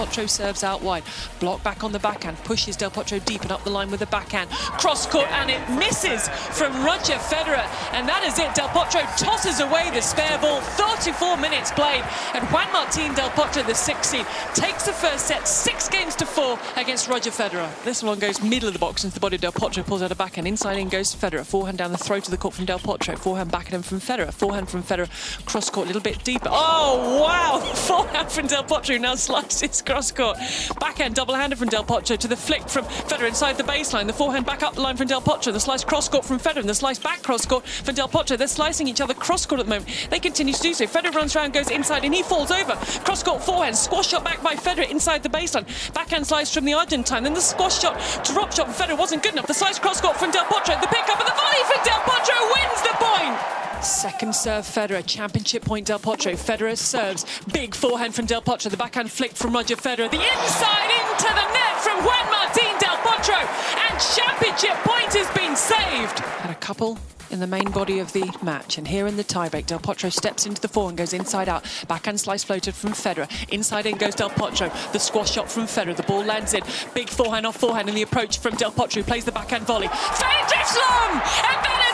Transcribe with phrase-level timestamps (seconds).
[0.00, 1.02] Potro serves out wide.
[1.40, 4.06] Block back on the backhand, pushes Del Potro deep and up the line with the
[4.06, 4.48] backhand.
[4.50, 6.26] Cross court, and it misses
[6.56, 7.66] from Roger Federer.
[7.92, 8.54] And that is it.
[8.54, 10.62] Del Potro tosses away the spare ball.
[10.62, 12.02] 34 minutes played.
[12.32, 14.24] And Juan Martin Del Potro, the sixth seed,
[14.54, 17.68] takes the first set, six games to four against Roger Federer.
[17.84, 20.10] This one goes middle of the box into the body of Del Potro, pulls out
[20.10, 20.48] a backhand.
[20.48, 21.44] Inside in goes Federer.
[21.44, 23.18] Forehand down the throat of the court from Del Potro.
[23.18, 24.32] Forehand back at him from Federer.
[24.32, 25.10] Forehand from Federer.
[25.44, 26.48] Cross court a little bit deeper.
[26.50, 27.58] Oh, wow.
[27.74, 30.38] Forehand from Del Potro now slices cross court.
[30.78, 34.06] Backhand double handed from Del Potro to the flick from Federer inside the baseline.
[34.06, 35.52] The forehand back up the line from Del Potro.
[35.52, 36.64] The slice cross court from Federer.
[36.64, 38.38] The slice back cross court from Del Potro.
[38.38, 40.08] They're slicing each other cross court at the moment.
[40.08, 40.86] They continue to do so.
[40.86, 42.74] Federer runs around, goes inside, and he falls over.
[43.02, 43.76] Cross court forehand.
[43.76, 45.66] Squash shot back by Federer inside the baseline.
[45.92, 47.24] Backhand slice from the Argentine.
[47.24, 49.48] Then the squash shot, drop shot from Federer wasn't good enough.
[49.48, 50.80] The slice cross court from Del Potro.
[50.80, 53.59] The pick up and the volley from Del Potro wins the point.
[53.82, 56.32] Second serve Federer, championship point Del Potro.
[56.32, 58.70] Federer serves, big forehand from Del Potro.
[58.70, 60.10] The backhand flick from Roger Federer.
[60.10, 63.40] The inside into the net from Juan Martin Del Potro.
[63.88, 66.22] And championship point has been saved.
[66.42, 66.98] And a couple
[67.30, 68.76] in the main body of the match.
[68.76, 71.64] And here in the tiebreak, Del Potro steps into the forehand, goes inside out.
[71.88, 73.30] Backhand slice floated from Federer.
[73.50, 74.70] Inside in goes Del Potro.
[74.92, 75.96] The squash shot from Federer.
[75.96, 76.62] The ball lands in.
[76.94, 79.88] Big forehand off forehand and the approach from Del Potro, plays the backhand volley.
[79.88, 81.12] Federer drifts long!
[81.12, 81.89] And Federer's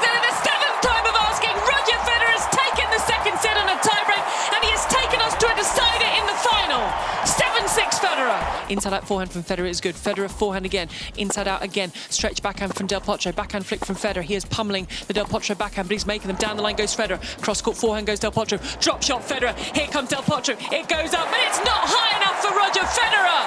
[8.69, 9.94] Inside out forehand from Federer is good.
[9.94, 10.89] Federer forehand again.
[11.16, 11.92] Inside out again.
[12.11, 13.34] Stretch backhand from Del Potro.
[13.34, 14.22] Backhand flick from Federer.
[14.22, 16.36] He is pummeling the Del Potro backhand, but he's making them.
[16.36, 17.20] Down the line goes Federer.
[17.42, 18.58] Cross court forehand goes Del Potro.
[18.80, 19.55] Drop shot Federer.
[19.74, 20.55] Here comes Del Potro.
[20.72, 23.42] It goes up, but it's not high enough for Roger Federer.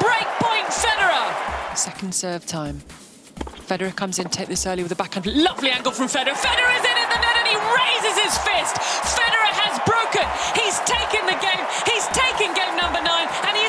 [0.00, 1.76] Break point Federer.
[1.76, 2.82] Second serve time.
[3.66, 5.26] Federer comes in, take this early with a backhand.
[5.26, 6.36] Lovely angle from Federer.
[6.36, 8.76] Federer is in at the net and he raises his fist.
[9.16, 10.26] Federer has broken.
[10.58, 11.64] He's taken the game.
[11.88, 13.61] He's taken game number nine and he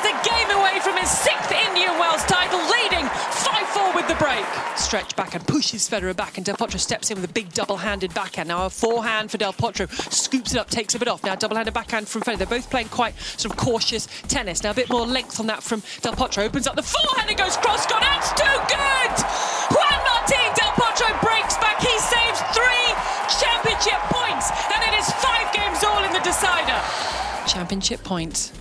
[0.84, 4.44] from his sixth Indian Wells title, leading 5-4 with the break.
[4.76, 8.14] Stretch back and pushes Federer back and Del Potro steps in with a big double-handed
[8.14, 8.50] backhand.
[8.50, 11.24] Now a forehand for Del Potro, scoops it up, takes a bit off.
[11.24, 12.40] Now double-handed backhand from Federer.
[12.40, 14.62] They're both playing quite sort of cautious tennis.
[14.62, 16.44] Now a bit more length on that from Del Potro.
[16.44, 18.02] Opens up the forehand and goes cross-court.
[18.02, 19.14] That's too good!
[19.72, 21.80] Juan Martin Del Potro breaks back.
[21.80, 22.88] He saves three
[23.40, 26.76] championship points, and it is five games all in the decider.
[27.48, 28.52] Championship points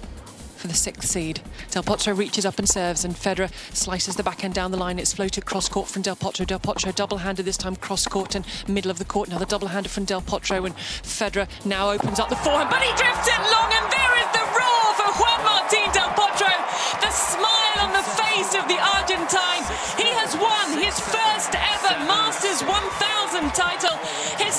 [0.62, 1.40] for the sixth seed.
[1.72, 5.00] Del Potro reaches up and serves, and Federer slices the backhand down the line.
[5.00, 6.46] It's floated cross court from Del Potro.
[6.46, 9.26] Del Potro double-handed this time, cross court and middle of the court.
[9.28, 13.26] Another double-hander from Del Potro, and Federer now opens up the forehand, but he drifts
[13.26, 16.54] it long, and there is the roar for Juan Martin Del Potro.
[17.02, 19.66] The smile on the face of the Argentine.
[19.98, 23.98] He has won his first ever Masters 1000 title,
[24.38, 24.51] his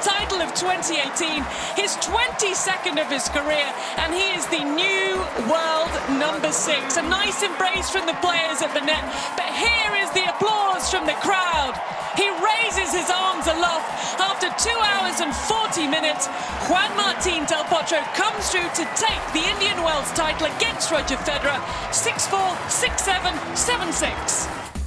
[0.00, 1.44] title of 2018,
[1.76, 3.68] his 22nd of his career,
[4.00, 6.96] and he is the new world number six.
[6.96, 9.04] A nice embrace from the players at the net,
[9.36, 11.76] but here is the applause from the crowd.
[12.16, 16.26] He raises his arms aloft after two hours and 40 minutes.
[16.68, 21.60] Juan Martin Del Potro comes through to take the Indian Wells title against Roger Federer
[21.92, 24.79] 6-4, 6-7, 7-6.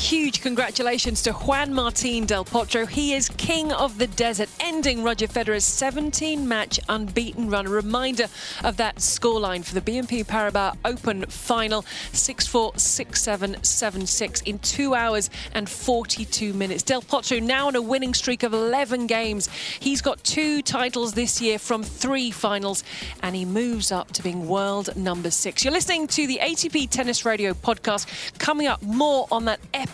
[0.00, 2.88] Huge congratulations to Juan Martin Del Potro.
[2.88, 7.66] He is king of the desert, ending Roger Federer's 17-match unbeaten run.
[7.66, 8.24] A reminder
[8.64, 15.28] of that scoreline for the BNP Paribas Open final, 6-4, 6-7, 7-6 in two hours
[15.52, 16.82] and 42 minutes.
[16.82, 19.48] Del Potro now on a winning streak of 11 games.
[19.80, 22.84] He's got two titles this year from three finals,
[23.22, 25.62] and he moves up to being world number six.
[25.62, 28.06] You're listening to the ATP Tennis Radio podcast.
[28.38, 29.89] Coming up, more on that epic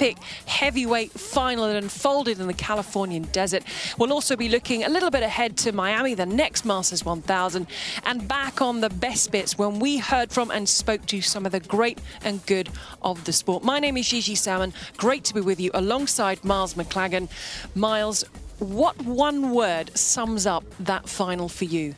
[0.46, 3.62] heavyweight final that unfolded in the Californian desert.
[3.98, 7.66] We'll also be looking a little bit ahead to Miami, the next Masters 1000,
[8.04, 11.52] and back on the best bits when we heard from and spoke to some of
[11.52, 12.68] the great and good
[13.02, 13.62] of the sport.
[13.62, 14.72] My name is Gigi Salmon.
[14.96, 17.28] Great to be with you alongside Miles Maclagan.
[17.74, 18.24] Miles,
[18.58, 21.94] what one word sums up that final for you?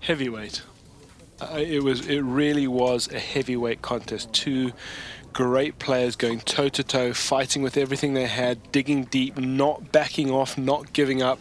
[0.00, 0.62] Heavyweight.
[1.40, 2.06] Uh, it was.
[2.06, 4.32] It really was a heavyweight contest.
[4.32, 4.72] Two
[5.32, 10.30] great players going toe to toe, fighting with everything they had, digging deep, not backing
[10.30, 11.40] off, not giving up,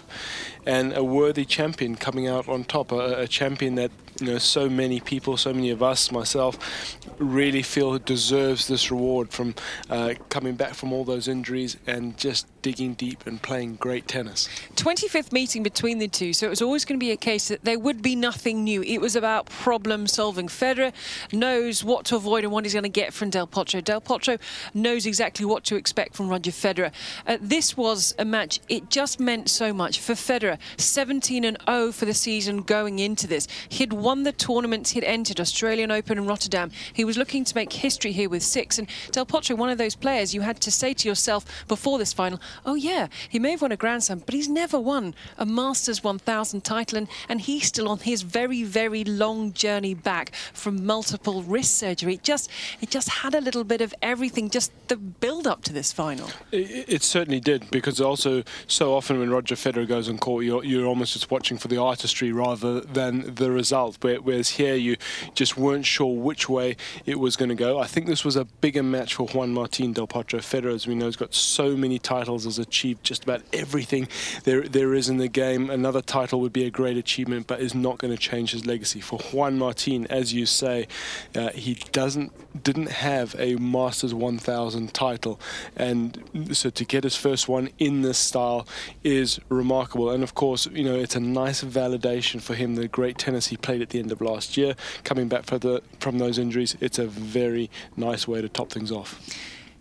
[0.66, 2.92] and a worthy champion coming out on top.
[2.92, 3.92] A, a champion that
[4.22, 9.30] you know so many people, so many of us, myself, really feel deserves this reward
[9.30, 9.56] from
[9.90, 14.50] uh, coming back from all those injuries and just digging deep and playing great tennis.
[14.76, 17.64] 25th meeting between the two, so it was always going to be a case that
[17.64, 18.82] there would be nothing new.
[18.84, 20.48] It was about problem solving.
[20.48, 20.94] Federer
[21.32, 23.84] knows what to avoid and what he's going to get from Del Potro.
[23.84, 24.40] Del Potro
[24.74, 26.92] knows exactly what to expect from Roger Federer.
[27.26, 30.58] Uh, this was a match, it just meant so much for Federer.
[30.78, 33.48] 17 and 0 for the season going into this.
[33.70, 36.72] He'd won the tournaments he'd entered, Australian Open and Rotterdam.
[36.94, 38.80] He was looking to make history here with six.
[38.80, 42.12] And Del Potro, one of those players you had to say to yourself before this
[42.12, 45.46] final, oh yeah, he may have won a Grand Slam, but he's never won a
[45.46, 46.98] Masters 1000 title.
[46.98, 52.16] And, and he's still on his very, very long journey back from multiple wrist surgery.
[52.16, 52.50] It just,
[52.82, 56.30] it just had a little bit of everything, just the build up to this final.
[56.52, 60.64] It, it certainly did, because also so often when Roger Federer goes on court, you're,
[60.64, 63.99] you're almost just watching for the artistry rather than the result.
[64.02, 64.98] Whereas here, you
[65.34, 67.80] just weren't sure which way it was going to go.
[67.80, 70.40] I think this was a bigger match for Juan Martín Del Potro.
[70.40, 74.08] Federer, as we know, has got so many titles, has achieved just about everything
[74.44, 75.70] there there is in the game.
[75.70, 79.02] Another title would be a great achievement, but is not going to change his legacy.
[79.02, 80.88] For Juan Martín, as you say,
[81.36, 82.32] uh, he doesn't
[82.64, 85.40] didn't have a Masters 1000 title,
[85.76, 88.68] and so to get his first one in this style
[89.04, 90.10] is remarkable.
[90.10, 92.76] And of course, you know, it's a nice validation for him.
[92.76, 96.18] The great tennis he played at the end of last year, coming back the, from
[96.18, 99.20] those injuries, it's a very nice way to top things off.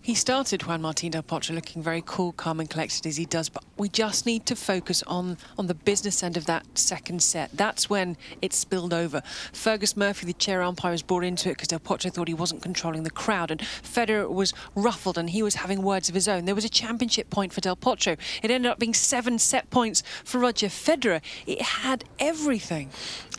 [0.08, 3.50] He started Juan Martín del Potro looking very cool, calm and collected as he does,
[3.50, 7.50] but we just need to focus on, on the business end of that second set.
[7.52, 9.20] That's when it spilled over.
[9.52, 12.62] Fergus Murphy, the chair umpire, was brought into it because Del Potro thought he wasn't
[12.62, 16.46] controlling the crowd, and Federer was ruffled and he was having words of his own.
[16.46, 18.16] There was a championship point for Del Potro.
[18.42, 21.20] It ended up being seven set points for Roger Federer.
[21.46, 22.88] It had everything.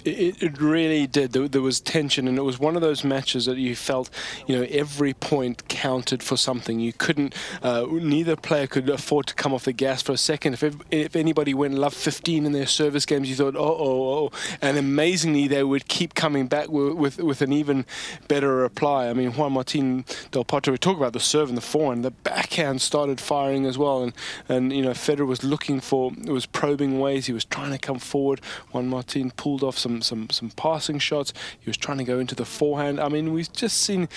[0.05, 1.33] It, it, really did.
[1.33, 4.09] There, there, was tension, and it was one of those matches that you felt,
[4.47, 6.58] you know, every point counted for something.
[6.67, 10.55] You couldn't, uh, neither player could afford to come off the gas for a second.
[10.55, 14.31] If, if anybody went love 15 in their service games, you thought, oh, oh, oh.
[14.61, 17.85] And amazingly, they would keep coming back with, with, with an even
[18.27, 19.09] better reply.
[19.09, 22.11] I mean, Juan Martín Del Potro, we talk about the serve and the forehand, the
[22.11, 24.03] backhand started firing as well.
[24.03, 24.13] And,
[24.47, 27.99] and you know, Federer was looking for, was probing ways, he was trying to come
[27.99, 28.41] forward.
[28.71, 31.33] Juan Martín pulled off some some some passing shots.
[31.59, 32.99] He was trying to go into the forehand.
[32.99, 34.09] I mean, we've just seen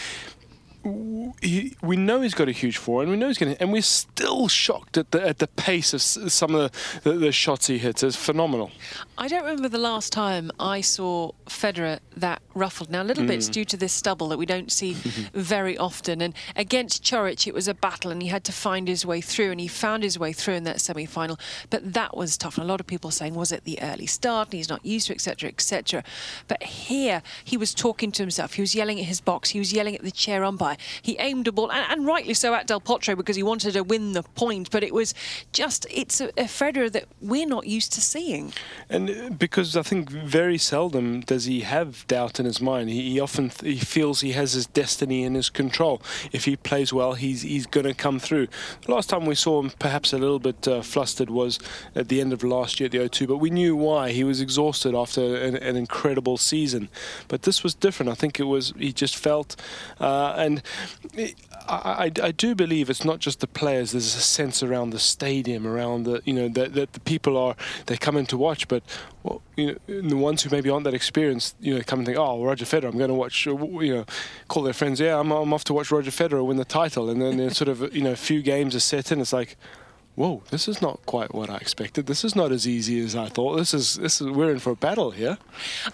[0.84, 3.10] he, we know he's got a huge forehand.
[3.10, 6.02] We know he's going to, and we're still shocked at the at the pace of
[6.02, 8.02] some of the, the, the, shots he hits.
[8.02, 8.72] It's phenomenal.
[9.16, 12.90] I don't remember the last time I saw Federer that ruffled.
[12.90, 13.28] Now, a little mm.
[13.28, 14.92] bit's due to this stubble that we don't see
[15.34, 16.20] very often.
[16.20, 19.52] And against Coric, it was a battle, and he had to find his way through,
[19.52, 21.38] and he found his way through in that semi-final.
[21.70, 22.56] But that was tough.
[22.56, 24.48] And a lot of people saying, was it the early start?
[24.48, 26.02] And he's not used to, etc., etc.
[26.48, 28.54] But here, he was talking to himself.
[28.54, 29.50] He was yelling at his box.
[29.50, 30.71] He was yelling at the chair umpire.
[31.00, 33.82] He aimed a ball, and, and, rightly so, at Del Potro because he wanted to
[33.82, 34.70] win the point.
[34.70, 35.14] But it was
[35.52, 38.52] just, it's a, a Federer that we're not used to seeing.
[38.88, 42.90] And uh, because I think very seldom does he have doubt in his mind.
[42.90, 46.02] He, he often he feels he has his destiny in his control.
[46.32, 48.48] If he plays well, he's he's going to come through.
[48.86, 51.58] The last time we saw him perhaps a little bit uh, flustered was
[51.94, 54.12] at the end of last year at the O2, but we knew why.
[54.12, 56.88] He was exhausted after an, an incredible season.
[57.28, 58.10] But this was different.
[58.10, 59.56] I think it was he just felt,
[60.00, 60.61] uh, and
[61.16, 61.30] I,
[61.68, 63.92] I, I, do believe it's not just the players.
[63.92, 67.56] There's a sense around the stadium, around the you know that, that the people are
[67.86, 68.82] they come in to watch, but
[69.22, 72.18] well, you know the ones who maybe aren't that experienced, you know, come and think,
[72.18, 74.04] oh, Roger Federer, I'm going to watch, you know,
[74.48, 77.20] call their friends, yeah, I'm, I'm off to watch Roger Federer win the title, and
[77.20, 79.56] then sort of you know a few games are set in, it's like
[80.14, 82.06] whoa, this is not quite what I expected.
[82.06, 83.56] This is not as easy as I thought.
[83.56, 85.38] This is this is we're in for a battle here.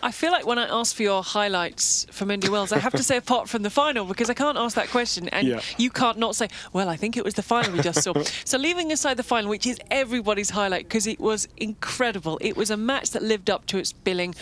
[0.03, 3.03] I feel like when I ask for your highlights from Indy Wells, I have to
[3.03, 5.61] say apart from the final because I can't ask that question and yeah.
[5.77, 8.13] you can't not say, well, I think it was the final we just saw.
[8.45, 12.39] so leaving aside the final, which is everybody's highlight because it was incredible.
[12.41, 14.35] It was a match that lived up to its billing.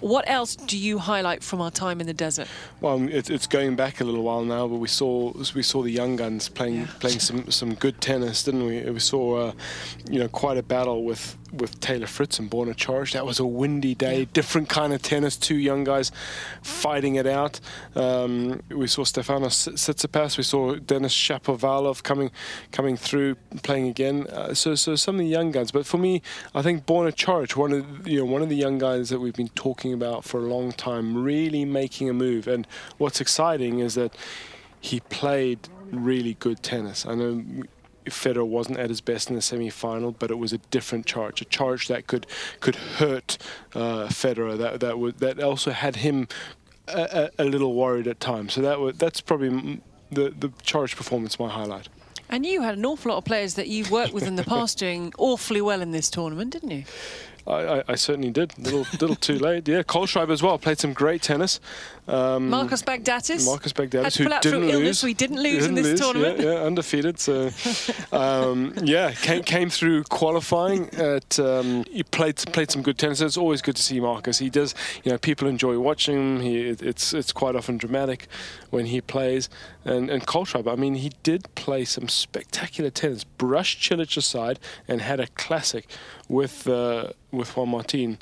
[0.00, 2.48] What else do you highlight from our time in the desert?
[2.80, 5.90] Well, it, it's going back a little while now, but we saw we saw the
[5.90, 6.86] young guns playing yeah.
[6.98, 8.82] playing some some good tennis, didn't we?
[8.90, 9.52] We saw saw, uh,
[10.10, 13.12] you know, quite a battle with, with Taylor Fritz and Borna Coric.
[13.12, 15.36] That was a windy day, different kind of tennis.
[15.36, 16.10] Two young guys
[16.62, 17.60] fighting it out.
[17.94, 20.36] Um, we saw Stefanos Tsitsipas.
[20.38, 22.30] We saw Denis Shapovalov coming
[22.72, 24.26] coming through, playing again.
[24.28, 25.70] Uh, so, so some of the young guys.
[25.70, 26.22] But for me,
[26.54, 29.34] I think Borna Coric, one of you know one of the young guys that we've
[29.34, 32.48] been talking about for a long time, really making a move.
[32.48, 32.66] And
[32.98, 34.14] what's exciting is that
[34.80, 37.04] he played really good tennis.
[37.04, 37.44] I know
[38.06, 41.44] Federer wasn't at his best in the semi-final, but it was a different charge, a
[41.44, 42.26] charge that could
[42.60, 43.38] could hurt
[43.74, 44.56] uh, Federer.
[44.56, 46.28] That that would that also had him
[46.88, 48.54] a, a, little worried at times.
[48.54, 49.80] So that was, that's probably
[50.10, 51.88] the the charge performance my highlight.
[52.28, 54.78] And you had an awful lot of players that you've worked with in the past
[54.86, 56.84] doing awfully well in this tournament, didn't you?
[57.44, 58.56] I, I, I certainly did.
[58.56, 59.66] A little, little too late.
[59.66, 60.56] Yeah, Kohlschreiber as well.
[60.58, 61.58] Played some great tennis.
[62.10, 63.46] Um, Marcos Baghdatis.
[63.46, 64.74] Marcos Baghdatis, who didn't lose.
[64.74, 66.40] illness, he didn't lose didn't in this lose, tournament.
[66.40, 67.20] Yeah, yeah undefeated.
[67.20, 67.50] So,
[68.12, 70.88] um, yeah, came, came through qualifying.
[70.94, 73.20] At um, he played played some good tennis.
[73.20, 74.38] It's always good to see Marcos.
[74.38, 74.74] He does.
[75.04, 76.40] You know, people enjoy watching him.
[76.40, 78.26] He it's it's quite often dramatic
[78.70, 79.48] when he plays.
[79.84, 83.22] And and Koltrab, I mean, he did play some spectacular tennis.
[83.22, 85.86] Brushed Cilic aside and had a classic
[86.28, 88.18] with uh, with Juan Martin.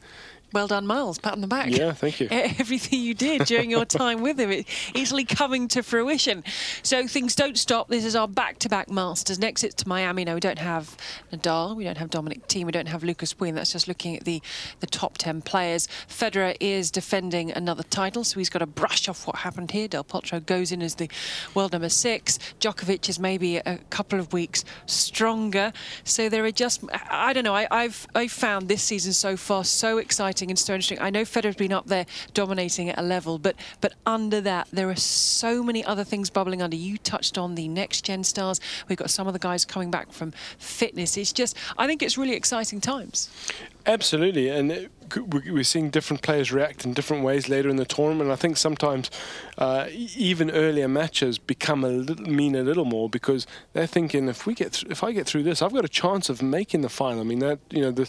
[0.50, 1.18] Well done, Miles.
[1.18, 1.68] Pat on the back.
[1.68, 2.28] Yeah, thank you.
[2.30, 6.42] Everything you did during your time with him, it easily coming to fruition.
[6.82, 7.88] So things don't stop.
[7.88, 9.38] This is our back-to-back Masters.
[9.38, 10.24] Next, it's to Miami.
[10.24, 10.96] No, we don't have
[11.30, 11.76] Nadal.
[11.76, 12.64] We don't have Dominic Thiem.
[12.64, 13.54] We don't have Lucas Pouille.
[13.54, 14.40] That's just looking at the
[14.80, 15.86] the top ten players.
[16.08, 19.86] Federer is defending another title, so he's got to brush off what happened here.
[19.86, 21.10] Del Potro goes in as the
[21.54, 22.38] world number six.
[22.58, 25.74] Djokovic is maybe a couple of weeks stronger.
[26.04, 27.54] So there are just I don't know.
[27.54, 31.00] I, I've I've found this season so far so exciting and so interesting.
[31.00, 34.88] I know Federer's been up there dominating at a level, but but under that there
[34.88, 36.76] are so many other things bubbling under.
[36.76, 38.60] You touched on the next gen stars.
[38.88, 41.16] We've got some of the guys coming back from fitness.
[41.16, 43.30] It's just I think it's really exciting times.
[43.86, 48.30] Absolutely, and we're seeing different players react in different ways later in the tournament.
[48.30, 49.10] I think sometimes
[49.56, 54.46] uh, even earlier matches become a little, mean a little more because they're thinking if
[54.46, 57.20] we get if I get through this, I've got a chance of making the final.
[57.20, 58.08] I mean that you know the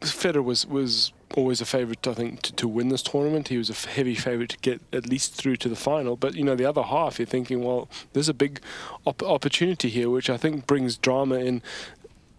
[0.00, 3.48] Federer was was always a favourite, I think, to, to win this tournament.
[3.48, 6.16] He was a heavy favourite to get at least through to the final.
[6.16, 8.60] But, you know, the other half, you're thinking, well, there's a big
[9.06, 11.62] op- opportunity here, which I think brings drama in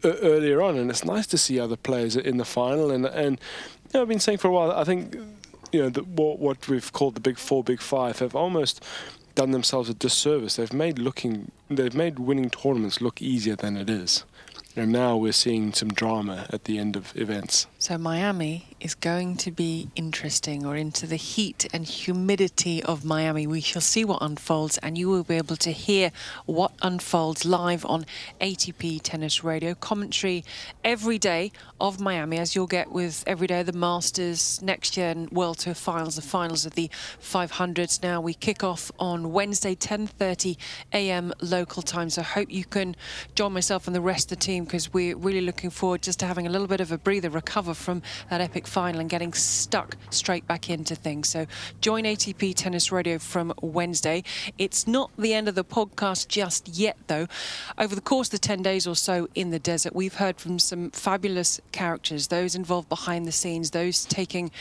[0.04, 2.92] earlier on, and it's nice to see other players in the final.
[2.92, 3.40] And and
[3.86, 5.16] you know, I've been saying for a while, I think
[5.72, 8.84] you know the, what what we've called the big four, big five have almost
[9.36, 10.56] done themselves a disservice.
[10.56, 14.26] They've made looking, they've made winning tournaments look easier than it is.
[14.76, 17.68] And now we're seeing some drama at the end of events.
[17.78, 23.46] So Miami is going to be interesting, or into the heat and humidity of Miami.
[23.46, 26.12] We shall see what unfolds, and you will be able to hear
[26.46, 28.06] what unfolds live on
[28.42, 29.76] ATP Tennis Radio.
[29.76, 30.44] Commentary
[30.84, 35.10] every day of Miami, as you'll get with every day of the Masters, next year,
[35.10, 36.90] and World Tour Finals, the finals of the
[37.22, 38.02] 500s.
[38.02, 40.58] Now we kick off on Wednesday, 10:30
[40.92, 41.34] a.m.
[41.40, 42.10] local time.
[42.10, 42.96] So I hope you can
[43.36, 46.26] join myself and the rest of the team because we're really looking forward just to
[46.26, 49.98] having a little bit of a breather, recover from that epic final and getting stuck
[50.10, 51.30] straight back into things.
[51.30, 51.46] So
[51.82, 54.24] join ATP Tennis Radio from Wednesday.
[54.58, 57.28] It's not the end of the podcast just yet, though.
[57.78, 60.58] Over the course of the 10 days or so in the desert, we've heard from
[60.58, 64.52] some fabulous characters, those involved behind the scenes, those taking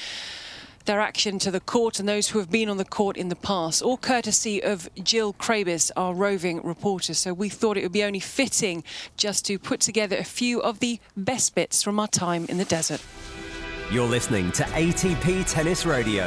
[0.87, 3.37] their action to the court and those who have been on the court in the
[3.37, 7.15] past, all courtesy of Jill Craybas, our roving reporter.
[7.15, 8.83] So we thought it would be only fitting
[9.17, 12.65] just to put together a few of the best bits from our time in the
[12.65, 13.03] desert.
[13.91, 16.27] You're listening to ATP Tennis Radio.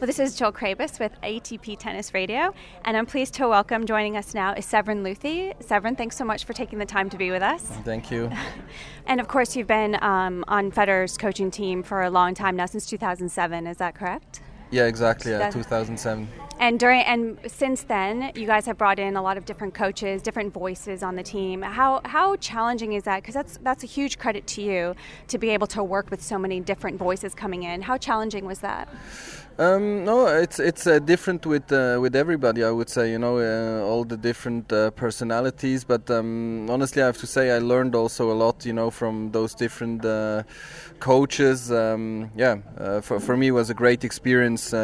[0.00, 2.52] Well, this is Jill Craybas with ATP Tennis Radio,
[2.84, 5.54] and I'm pleased to welcome joining us now is Severin Luthi.
[5.62, 7.62] Severin, thanks so much for taking the time to be with us.
[7.84, 8.28] Thank you.
[9.06, 12.66] and of course, you've been um, on Federer's coaching team for a long time now,
[12.66, 13.68] since 2007.
[13.68, 14.40] Is that correct?
[14.70, 15.32] Yeah, exactly.
[15.32, 16.28] Yeah, 2007.
[16.60, 20.22] And during and since then, you guys have brought in a lot of different coaches,
[20.22, 21.62] different voices on the team.
[21.62, 23.22] How how challenging is that?
[23.22, 24.94] Because that's that's a huge credit to you
[25.28, 27.82] to be able to work with so many different voices coming in.
[27.82, 28.88] How challenging was that?
[29.56, 32.64] Um, no, it's it's uh, different with uh, with everybody.
[32.64, 35.84] I would say you know uh, all the different uh, personalities.
[35.84, 38.66] But um, honestly, I have to say I learned also a lot.
[38.66, 40.42] You know from those different uh,
[40.98, 41.70] coaches.
[41.70, 44.74] Um, yeah, uh, for for me it was a great experience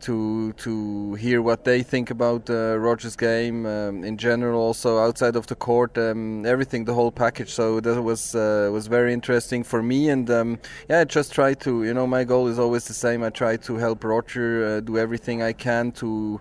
[0.00, 5.36] to to hear what they think about uh, Roger's game um, in general, also outside
[5.36, 7.50] of the court, um, everything, the whole package.
[7.50, 11.54] So that was uh, was very interesting for me, and um, yeah, I just try
[11.54, 13.22] to, you know, my goal is always the same.
[13.22, 16.40] I try to help Roger uh, do everything I can to,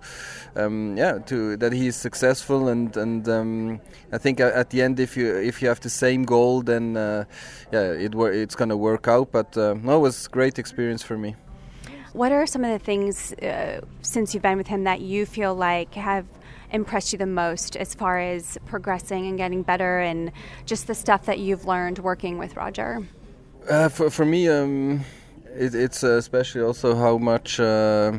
[0.56, 5.00] um, yeah, to that he is successful, and and um, I think at the end,
[5.00, 7.26] if you if you have the same goal, then uh,
[7.72, 9.32] yeah, it it's gonna work out.
[9.32, 11.36] But uh, no, it was great experience for me.
[12.18, 15.54] What are some of the things uh, since you've been with him that you feel
[15.54, 16.26] like have
[16.72, 20.32] impressed you the most as far as progressing and getting better and
[20.66, 23.06] just the stuff that you've learned working with Roger?
[23.70, 25.06] Uh, for, for me, um,
[25.54, 28.14] it, it's uh, especially also how much, uh,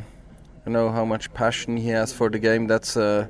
[0.64, 2.69] you know, how much passion he has for the game.
[2.69, 3.26] That's uh,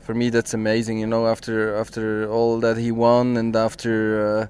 [0.00, 0.98] for me, that's amazing.
[0.98, 4.46] You know, after after all that he won and after uh,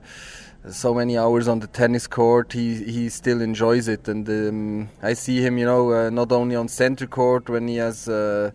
[0.70, 5.14] so many hours on the tennis court, he he still enjoys it, and um, I
[5.14, 8.50] see him, you know, uh, not only on center court when he has uh,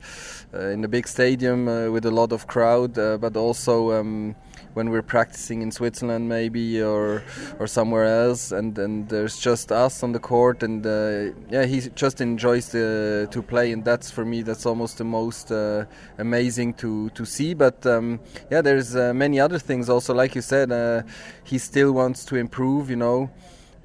[0.53, 4.35] uh, in a big stadium uh, with a lot of crowd, uh, but also um,
[4.77, 7.23] when we're practicing in Switzerland maybe or
[7.59, 11.77] or somewhere else, and and there's just us on the court, and uh, yeah, he
[11.95, 15.85] just enjoys the, to play, and that's for me that's almost the most uh,
[16.19, 17.55] amazing to to see.
[17.55, 18.19] But um,
[18.51, 21.01] yeah, there's uh, many other things also, like you said, uh,
[21.43, 23.29] he still wants to improve, you know.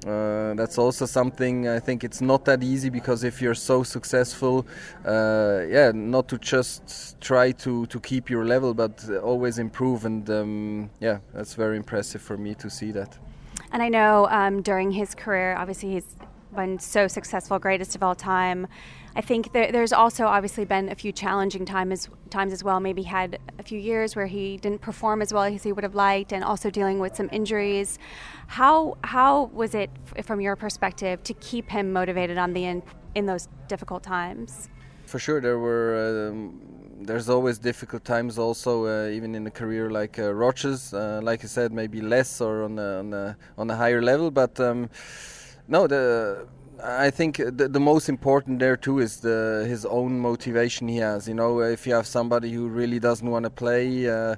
[0.05, 4.65] Uh, that's also something I think it's not that easy because if you're so successful,
[5.05, 10.05] uh, yeah, not to just try to, to keep your level, but always improve.
[10.05, 13.17] And um, yeah, that's very impressive for me to see that.
[13.71, 16.15] And I know um, during his career, obviously he's
[16.53, 18.67] been so successful, greatest of all time.
[19.15, 22.79] I think there, there's also obviously been a few challenging times times as well.
[22.79, 25.93] Maybe had a few years where he didn't perform as well as he would have
[25.93, 27.99] liked, and also dealing with some injuries.
[28.47, 29.91] How how was it
[30.23, 34.69] from your perspective to keep him motivated on the in, in those difficult times?
[35.05, 36.29] For sure, there were.
[36.31, 36.59] Um,
[37.05, 40.31] there's always difficult times, also uh, even in a career like uh.
[40.31, 44.31] Uh, like I said, maybe less or on a, on a, on a higher level,
[44.31, 44.59] but.
[44.59, 44.89] Um,
[45.67, 46.47] no, the
[46.81, 51.27] I think the, the, most important there too is the his own motivation he has.
[51.27, 54.35] You know, if you have somebody who really doesn't want to play uh,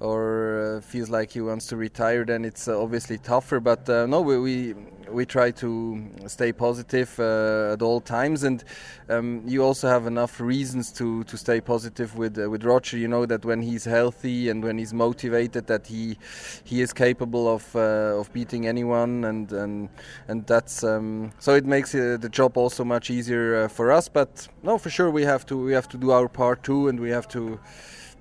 [0.00, 3.60] or uh, feels like he wants to retire, then it's uh, obviously tougher.
[3.60, 4.74] But uh, no, we, we
[5.10, 8.64] we try to stay positive uh, at all times, and
[9.08, 12.98] um, you also have enough reasons to, to stay positive with uh, with Roger.
[12.98, 16.18] You know that when he's healthy and when he's motivated, that he
[16.64, 19.88] he is capable of uh, of beating anyone, and and
[20.28, 24.08] and that's um, so it makes the job also much easier for us.
[24.08, 27.00] But no, for sure we have to we have to do our part too, and
[27.00, 27.58] we have to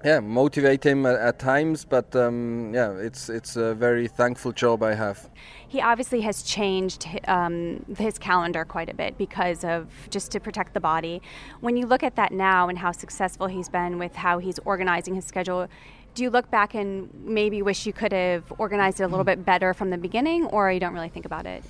[0.05, 1.83] yeah, motivate him at, times.
[1.83, 5.29] But um, yeah, it's it's a very thankful job I have.
[5.67, 10.73] He obviously has changed um, his calendar quite a bit because of just to protect
[10.75, 11.21] the body.
[11.59, 15.15] When you look at that now and how successful he's been with how he's organizing
[15.15, 15.67] his schedule,
[16.13, 19.43] do you look back and maybe wish you could have organized it a little bit
[19.43, 21.63] better from the beginning, or you don't really think about it?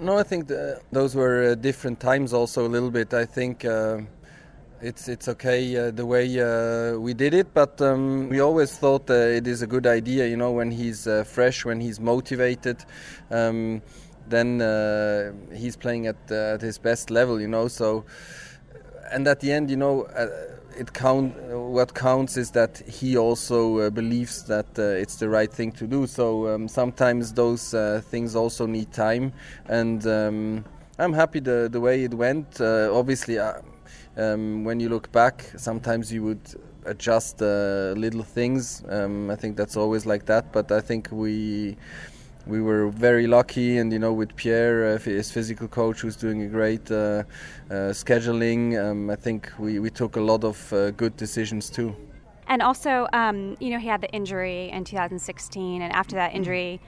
[0.00, 3.12] No, I think the, those were uh, different times also a little bit.
[3.12, 3.66] I think.
[3.66, 3.98] Uh,
[4.80, 9.08] it's it's okay uh, the way uh, we did it, but um, we always thought
[9.10, 10.26] uh, it is a good idea.
[10.26, 12.84] You know, when he's uh, fresh, when he's motivated,
[13.30, 13.82] um,
[14.28, 17.40] then uh, he's playing at uh, at his best level.
[17.40, 18.04] You know, so
[19.10, 20.06] and at the end, you know.
[20.76, 21.32] it count.
[21.52, 26.04] What counts is that he also believes that it's the right thing to do.
[26.08, 27.74] So um, sometimes those
[28.10, 29.32] things also need time,
[29.68, 30.64] and um,
[30.98, 32.60] I'm happy the the way it went.
[32.60, 33.38] obviously,
[34.16, 36.40] um, when you look back, sometimes you would
[36.86, 38.82] adjust uh, little things.
[38.88, 40.52] Um, I think that's always like that.
[40.52, 41.76] But I think we
[42.46, 46.42] we were very lucky, and you know, with Pierre, uh, his physical coach, who's doing
[46.42, 46.94] a great uh,
[47.70, 48.78] uh, scheduling.
[48.78, 51.96] Um, I think we, we took a lot of uh, good decisions too.
[52.46, 56.80] And also, um, you know, he had the injury in 2016, and after that injury,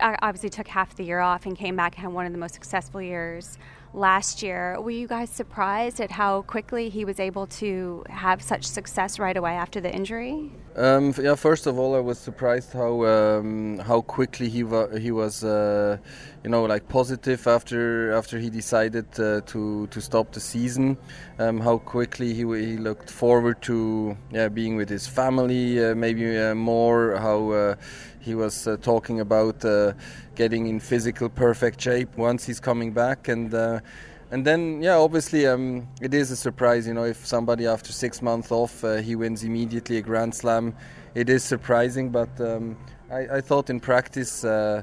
[0.00, 2.54] obviously took half the year off and came back and had one of the most
[2.54, 3.58] successful years
[3.92, 4.80] last year.
[4.80, 9.36] Were you guys surprised at how quickly he was able to have such success right
[9.36, 10.50] away after the injury?
[10.76, 15.10] Um, yeah, first of all, I was surprised how um, how quickly he wa- he
[15.10, 15.98] was, uh,
[16.44, 20.96] you know, like positive after after he decided uh, to to stop the season.
[21.40, 26.38] Um, how quickly he, he looked forward to yeah being with his family, uh, maybe
[26.38, 27.16] uh, more.
[27.16, 27.74] How uh,
[28.20, 29.64] he was uh, talking about
[30.34, 33.80] getting in physical perfect shape once he's coming back and uh,
[34.30, 38.22] and then yeah obviously um, it is a surprise you know if somebody after six
[38.22, 40.74] months off uh, he wins immediately a grand slam
[41.14, 42.76] it is surprising but um,
[43.10, 44.82] I, I, thought in practice uh,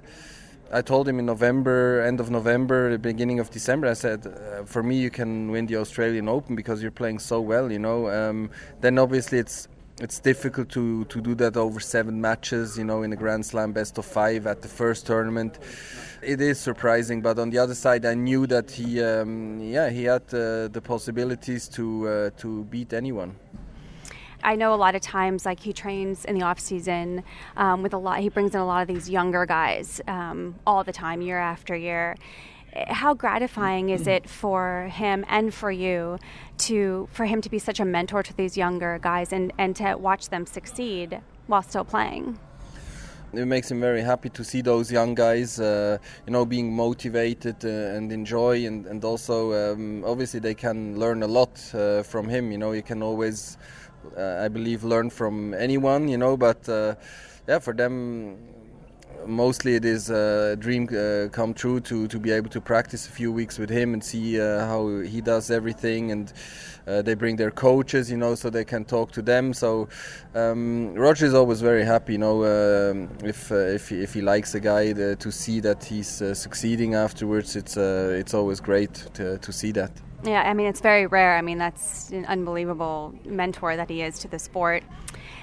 [0.71, 3.88] I told him in November, end of November, the beginning of December.
[3.88, 7.39] I said, uh, for me, you can win the Australian Open because you're playing so
[7.39, 7.71] well.
[7.71, 8.10] You know.
[8.10, 8.50] Um,
[8.82, 9.69] then obviously it's
[10.00, 13.72] it's difficult to, to do that over seven matches, you know, in a Grand Slam
[13.72, 15.58] best of five at the first tournament.
[16.22, 20.04] It is surprising, but on the other side, I knew that he, um, yeah, he
[20.04, 23.36] had uh, the possibilities to uh, to beat anyone.
[24.44, 27.24] I know a lot of times, like he trains in the off season
[27.56, 28.20] um, with a lot.
[28.20, 31.76] He brings in a lot of these younger guys um, all the time, year after
[31.76, 32.16] year
[32.88, 36.18] how gratifying is it for him and for you
[36.58, 39.96] to for him to be such a mentor to these younger guys and, and to
[39.96, 42.40] watch them succeed while still playing?
[43.34, 47.63] it makes him very happy to see those young guys, uh, you know, being motivated
[47.63, 52.30] uh, and enjoy, and and also um, obviously they can learn a lot uh, from
[52.30, 52.52] him.
[52.52, 53.58] You know, you can always,
[54.18, 56.08] uh, I believe, learn from anyone.
[56.08, 56.96] You know, but uh,
[57.48, 58.38] yeah, for them
[59.25, 63.12] mostly it is a dream uh, come true to, to be able to practice a
[63.12, 66.34] few weeks with him and see uh, how he does everything and
[66.88, 69.88] uh, they bring their coaches you know so they can talk to them so
[70.36, 74.21] um, Roger is always very happy you know um, if, uh, if, he, if he
[74.21, 78.93] likes a guy uh, to see that he's uh, succeeding afterwards it's it's always great
[79.13, 79.91] to, to see that
[80.23, 81.38] yeah, I mean, it's very rare.
[81.38, 84.84] I mean, that's an unbelievable mentor that he is to the sport.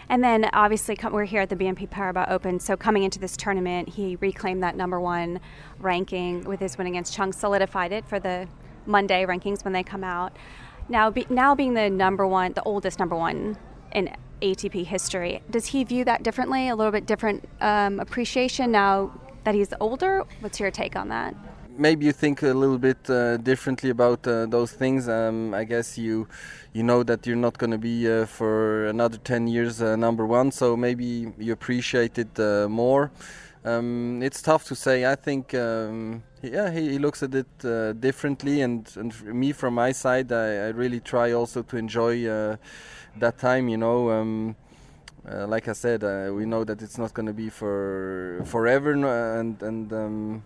[0.09, 2.61] And then obviously, we're here at the BNP Paribas Open.
[2.61, 5.40] So coming into this tournament, he reclaimed that number one
[5.79, 8.49] ranking with his win against Chung, solidified it for the
[8.87, 10.37] Monday rankings when they come out.
[10.88, 13.57] Now, be, now being the number one, the oldest number one
[13.93, 16.69] in ATP history, does he view that differently?
[16.69, 20.25] A little bit different um, appreciation now that he's older?
[20.40, 21.35] What's your take on that?
[21.76, 25.08] Maybe you think a little bit uh, differently about uh, those things.
[25.08, 26.28] Um, I guess you
[26.72, 30.26] you know that you're not going to be uh, for another 10 years uh, number
[30.26, 33.10] one, so maybe you appreciate it uh, more.
[33.64, 35.06] Um, it's tough to say.
[35.06, 39.74] I think, um, yeah, he, he, looks at it uh, differently, and, and me from
[39.74, 43.68] my side, I, I really try also to enjoy that time.
[43.68, 44.10] You know.
[44.10, 44.56] Um,
[45.26, 46.02] like I said,
[46.34, 50.42] we know that it's not going to be for forever, and and um,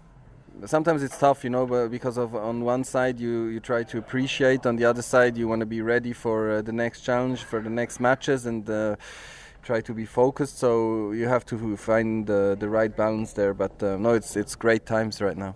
[0.66, 3.99] sometimes it's tough, you know, but because of on one side you you try to
[3.99, 7.44] appreciate, on the other side you want to be ready for uh, the next challenge,
[7.44, 8.97] for the next matches, and uh,
[9.62, 10.59] try to be focused.
[10.59, 13.55] So you have to find the the right balance there.
[13.55, 15.55] But uh, no, it's it's great times right now.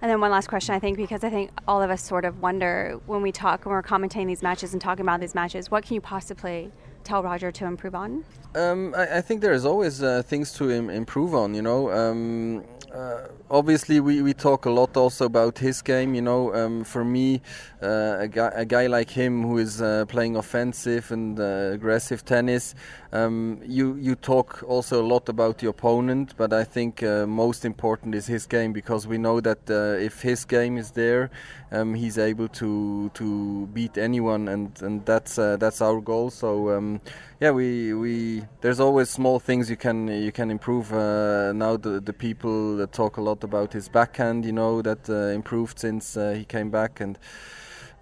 [0.00, 2.40] And then one last question, I think, because I think all of us sort of
[2.40, 5.84] wonder when we talk, when we're commentating these matches and talking about these matches, what
[5.84, 6.70] can you possibly
[7.02, 8.24] tell Roger to improve on?
[8.54, 11.52] Um, I, I, think there's always uh, things to Im- improve on.
[11.52, 16.14] You know, um, uh, obviously we, we talk a lot also about his game.
[16.14, 17.42] You know, um, for me,
[17.82, 22.24] uh, a guy a guy like him who is uh, playing offensive and uh, aggressive
[22.24, 22.74] tennis,
[23.12, 27.64] um, you you talk also a lot about the opponent, but I think uh, most
[27.64, 31.30] important is his game because we know that uh, if his game is there,
[31.72, 36.30] um, he's able to to beat anyone, and and that's that's our goal.
[36.30, 36.70] So.
[36.70, 37.00] Um,
[37.40, 40.92] yeah, we we there's always small things you can you can improve.
[40.92, 45.32] Uh, now the the people talk a lot about his backhand, you know, that uh,
[45.34, 47.16] improved since uh, he came back, and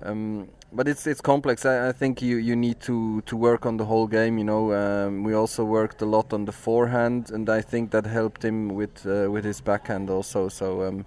[0.02, 1.64] um, but it's it's complex.
[1.64, 4.38] I, I, think you, you need to, to work on the whole game.
[4.38, 8.06] You know, um, we also worked a lot on the forehand, and I think that
[8.06, 10.48] helped him with uh, with his backhand also.
[10.48, 11.06] So um,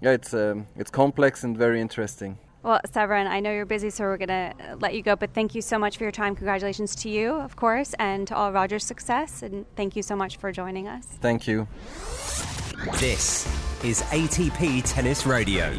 [0.00, 2.38] yeah, it's um, it's complex and very interesting.
[2.62, 5.54] Well, Severin, I know you're busy, so we're going to let you go, but thank
[5.54, 6.34] you so much for your time.
[6.34, 10.36] Congratulations to you, of course, and to all Roger's success, and thank you so much
[10.38, 11.06] for joining us.
[11.20, 11.68] Thank you.
[12.98, 13.46] This
[13.84, 15.70] is ATP Tennis Radio.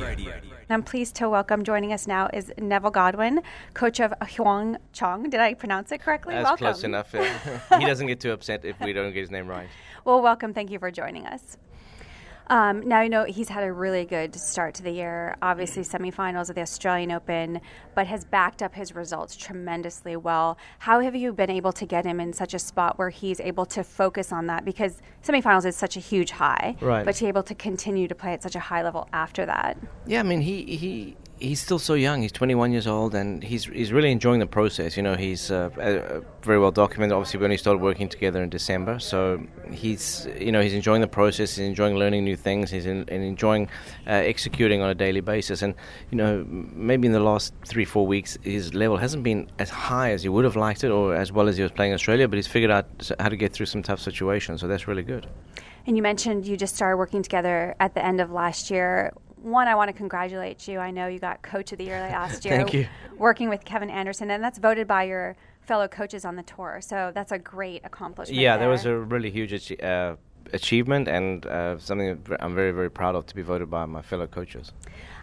[0.69, 3.41] I'm pleased to welcome joining us now is Neville Godwin,
[3.73, 5.29] coach of Huang Chong.
[5.29, 6.35] Did I pronounce it correctly?
[6.35, 6.65] That's welcome.
[6.65, 7.11] close enough.
[7.79, 9.69] he doesn't get too upset if we don't get his name right.
[10.03, 10.53] Well, welcome.
[10.53, 11.57] Thank you for joining us.
[12.49, 16.49] Um, now, you know he's had a really good start to the year, obviously, semifinals
[16.49, 17.61] of the Australian Open,
[17.93, 20.57] but has backed up his results tremendously well.
[20.79, 23.65] How have you been able to get him in such a spot where he's able
[23.67, 24.63] to focus on that?
[24.63, 27.05] Because semifinals is such a huge high, right.
[27.05, 29.77] but to be able to continue to play at such a high level after that.
[30.05, 32.21] Yeah, I mean, he, he he's still so young.
[32.21, 34.97] He's 21 years old, and he's he's really enjoying the process.
[34.97, 37.13] You know, he's uh, very well documented.
[37.13, 41.07] Obviously, we only started working together in December, so he's you know he's enjoying the
[41.07, 41.55] process.
[41.55, 42.71] He's enjoying learning new things.
[42.71, 43.69] He's in, enjoying
[44.07, 45.61] uh, executing on a daily basis.
[45.61, 45.75] And
[46.11, 50.11] you know, maybe in the last three four weeks, his level hasn't been as high
[50.11, 52.27] as he would have liked it, or as well as he was playing Australia.
[52.27, 54.61] But he's figured out how to get through some tough situations.
[54.61, 55.27] So that's really good.
[55.85, 59.67] And you mentioned you just started working together at the end of last year one,
[59.67, 60.79] I want to congratulate you.
[60.79, 62.57] I know you got Coach of the Year last year.
[62.57, 62.87] Thank you.
[63.17, 66.79] Working with Kevin Anderson, and that's voted by your fellow coaches on the tour.
[66.81, 68.39] So that's a great accomplishment.
[68.39, 70.15] Yeah, there that was a really huge uh,
[70.53, 74.27] achievement and uh, something I'm very, very proud of to be voted by my fellow
[74.27, 74.71] coaches.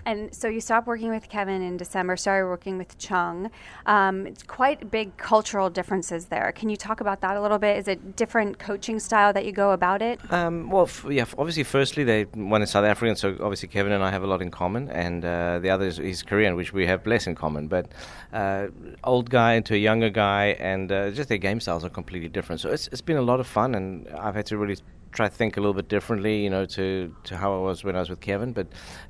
[0.07, 3.51] And so you stopped working with Kevin in December, started working with Chung.
[3.87, 6.53] Um, it's quite big cultural differences there.
[6.53, 7.79] Can you talk about that a little bit?
[7.79, 10.21] Is it different coaching style that you go about it?
[10.33, 11.25] Um, well, f- yeah.
[11.39, 14.43] Obviously, firstly, they one is South African, so obviously Kevin and I have a lot
[14.43, 17.69] in common, and uh, the other is, is, Korean, which we have less in common.
[17.69, 17.89] But
[18.33, 18.69] uh,
[19.05, 22.61] old guy into a younger guy, and uh, just their game styles are completely different.
[22.61, 24.77] So it's it's been a lot of fun, and I've had to really
[25.15, 27.97] try to think a little bit differently, you know, to, to how I was when
[27.97, 28.53] I was with Kevin.
[28.53, 28.67] But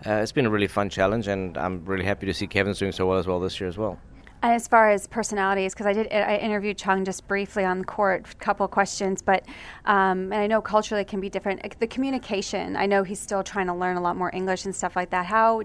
[0.06, 2.92] uh, it's been a really fun challenge, and I'm really happy to see Kevin's doing
[2.92, 3.98] so well as well this year as well.
[4.42, 7.84] And as far as personalities, because I did, I interviewed Chung just briefly on the
[7.84, 9.46] court, a couple questions, but
[9.86, 11.78] um, and I know culturally it can be different.
[11.80, 14.96] The communication, I know he's still trying to learn a lot more English and stuff
[14.96, 15.24] like that.
[15.24, 15.62] How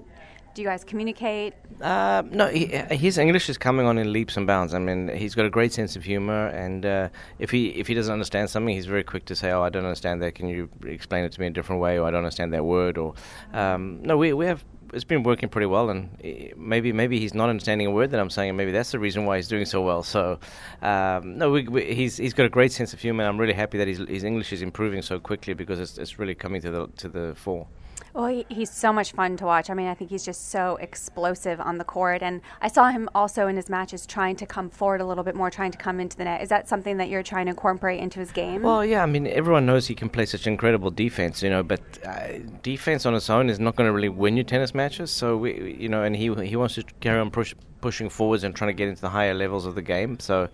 [0.59, 1.53] Do you guys communicate?
[1.79, 4.73] Uh, no, he, his English is coming on in leaps and bounds.
[4.73, 7.07] I mean, he's got a great sense of humor, and uh,
[7.39, 9.85] if he if he doesn't understand something, he's very quick to say, "Oh, I don't
[9.85, 10.35] understand that.
[10.35, 12.65] Can you explain it to me in a different way?" Or "I don't understand that
[12.65, 13.13] word." Or
[13.53, 16.09] um, no, we we have it's been working pretty well, and
[16.57, 19.23] maybe maybe he's not understanding a word that I'm saying, and maybe that's the reason
[19.23, 20.03] why he's doing so well.
[20.03, 20.41] So,
[20.81, 23.23] um, no, we, we, he's he's got a great sense of humor.
[23.23, 26.19] And I'm really happy that his, his English is improving so quickly because it's, it's
[26.19, 27.65] really coming to the to the fore.
[28.13, 29.69] Well, he, he's so much fun to watch.
[29.69, 32.21] I mean, I think he's just so explosive on the court.
[32.21, 35.35] And I saw him also in his matches trying to come forward a little bit
[35.35, 36.41] more, trying to come into the net.
[36.41, 38.63] Is that something that you're trying to incorporate into his game?
[38.63, 39.03] Well, yeah.
[39.03, 43.05] I mean, everyone knows he can play such incredible defense, you know, but uh, defense
[43.05, 45.11] on its own is not going to really win you tennis matches.
[45.11, 48.55] So, we, you know, and he, he wants to carry on push, pushing forwards and
[48.55, 50.19] trying to get into the higher levels of the game.
[50.19, 50.49] So,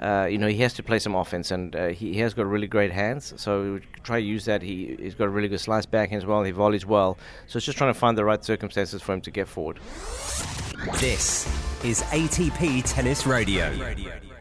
[0.00, 2.46] uh, you know, he has to play some offense, and uh, he, he, has got
[2.46, 3.34] really great hands.
[3.36, 4.62] So we try to use that.
[4.62, 6.42] He, he's got a really good slice backhand as well.
[6.44, 7.18] He volleys well.
[7.46, 9.80] So it's just trying to find the right circumstances for him to get forward.
[11.00, 11.46] This
[11.84, 13.94] is ATP Tennis Radio.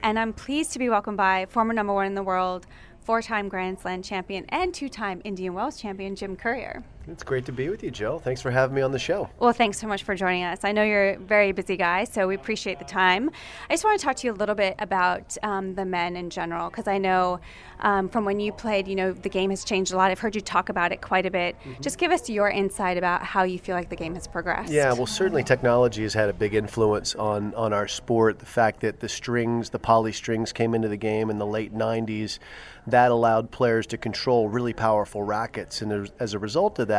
[0.04, 2.68] And I'm pleased to be welcomed by former number one in the world,
[3.00, 6.84] four time Grand Slam champion, and two time Indian Wells champion, Jim Courier.
[7.10, 8.20] It's great to be with you, Jill.
[8.20, 9.30] Thanks for having me on the show.
[9.40, 10.64] Well, thanks so much for joining us.
[10.64, 13.30] I know you're a very busy guy, so we appreciate the time.
[13.70, 16.30] I just want to talk to you a little bit about um, the men in
[16.30, 17.40] general, because I know
[17.80, 20.12] um, from when you played, you know, the game has changed a lot.
[20.12, 21.56] I've heard you talk about it quite a bit.
[21.60, 21.82] Mm-hmm.
[21.82, 24.72] Just give us your insight about how you feel like the game has progressed.
[24.72, 28.40] Yeah, well, certainly technology has had a big influence on, on our sport.
[28.40, 31.74] The fact that the strings, the poly strings came into the game in the late
[31.74, 32.40] 90s,
[32.88, 35.82] that allowed players to control really powerful rackets.
[35.82, 36.97] And as a result of that,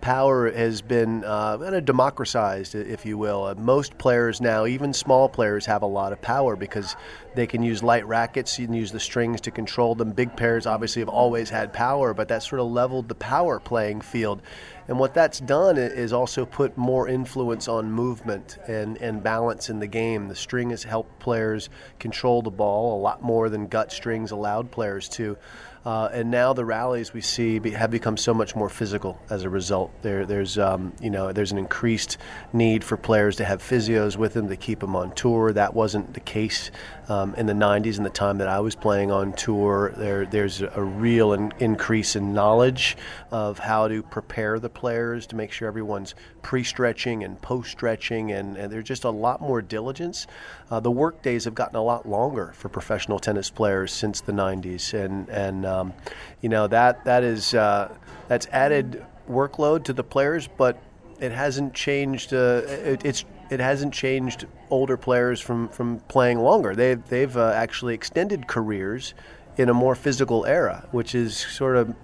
[0.00, 3.44] power has been uh, kind of democratized, if you will.
[3.44, 6.96] Uh, most players now, even small players, have a lot of power because
[7.34, 8.58] they can use light rackets.
[8.58, 10.12] You can use the strings to control them.
[10.12, 14.00] Big pairs obviously have always had power, but that sort of leveled the power playing
[14.00, 14.42] field.
[14.88, 19.80] And what that's done is also put more influence on movement and, and balance in
[19.80, 20.28] the game.
[20.28, 24.70] The string has helped players control the ball a lot more than gut strings allowed
[24.70, 25.36] players to.
[25.84, 29.44] Uh, and now the rallies we see be, have become so much more physical as
[29.44, 29.90] a result.
[30.02, 32.18] There, there's um, you know there's an increased
[32.52, 35.52] need for players to have physios with them to keep them on tour.
[35.52, 36.70] That wasn't the case
[37.08, 39.92] um, in the 90s and the time that I was playing on tour.
[39.96, 42.96] There, there's a real in, increase in knowledge
[43.30, 48.72] of how to prepare the players to make sure everyone's pre-stretching and post-stretching, and, and
[48.72, 50.26] there's just a lot more diligence.
[50.70, 54.32] Uh, the work days have gotten a lot longer for professional tennis players since the
[54.32, 55.92] 90s, and and um,
[56.40, 57.94] you know that that is uh,
[58.28, 60.78] that's added workload to the players, but
[61.20, 62.32] it hasn't changed.
[62.32, 66.74] Uh, it, it's it hasn't changed older players from, from playing longer.
[66.74, 69.14] They've they've uh, actually extended careers
[69.56, 71.94] in a more physical era, which is sort of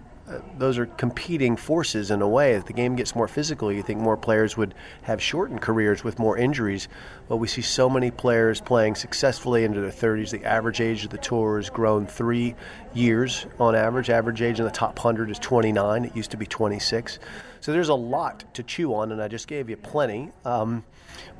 [0.56, 2.54] those are competing forces in a way.
[2.54, 6.18] As the game gets more physical, you think more players would have shortened careers with
[6.18, 6.88] more injuries.
[7.28, 10.30] But we see so many players playing successfully into their 30s.
[10.30, 12.54] The average age of the tour has grown three
[12.94, 14.08] years on average.
[14.08, 16.04] Average age in the top 100 is 29.
[16.06, 17.18] It used to be 26.
[17.60, 20.30] So there's a lot to chew on, and I just gave you plenty.
[20.44, 20.84] Um,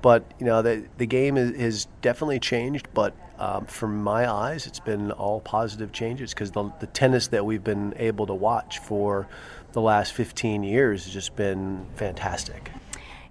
[0.03, 4.66] but you know the the game is, is definitely changed, but um, from my eyes,
[4.66, 8.79] it's been all positive changes because the, the tennis that we've been able to watch
[8.79, 9.29] for
[9.73, 12.70] the last 15 years has just been fantastic.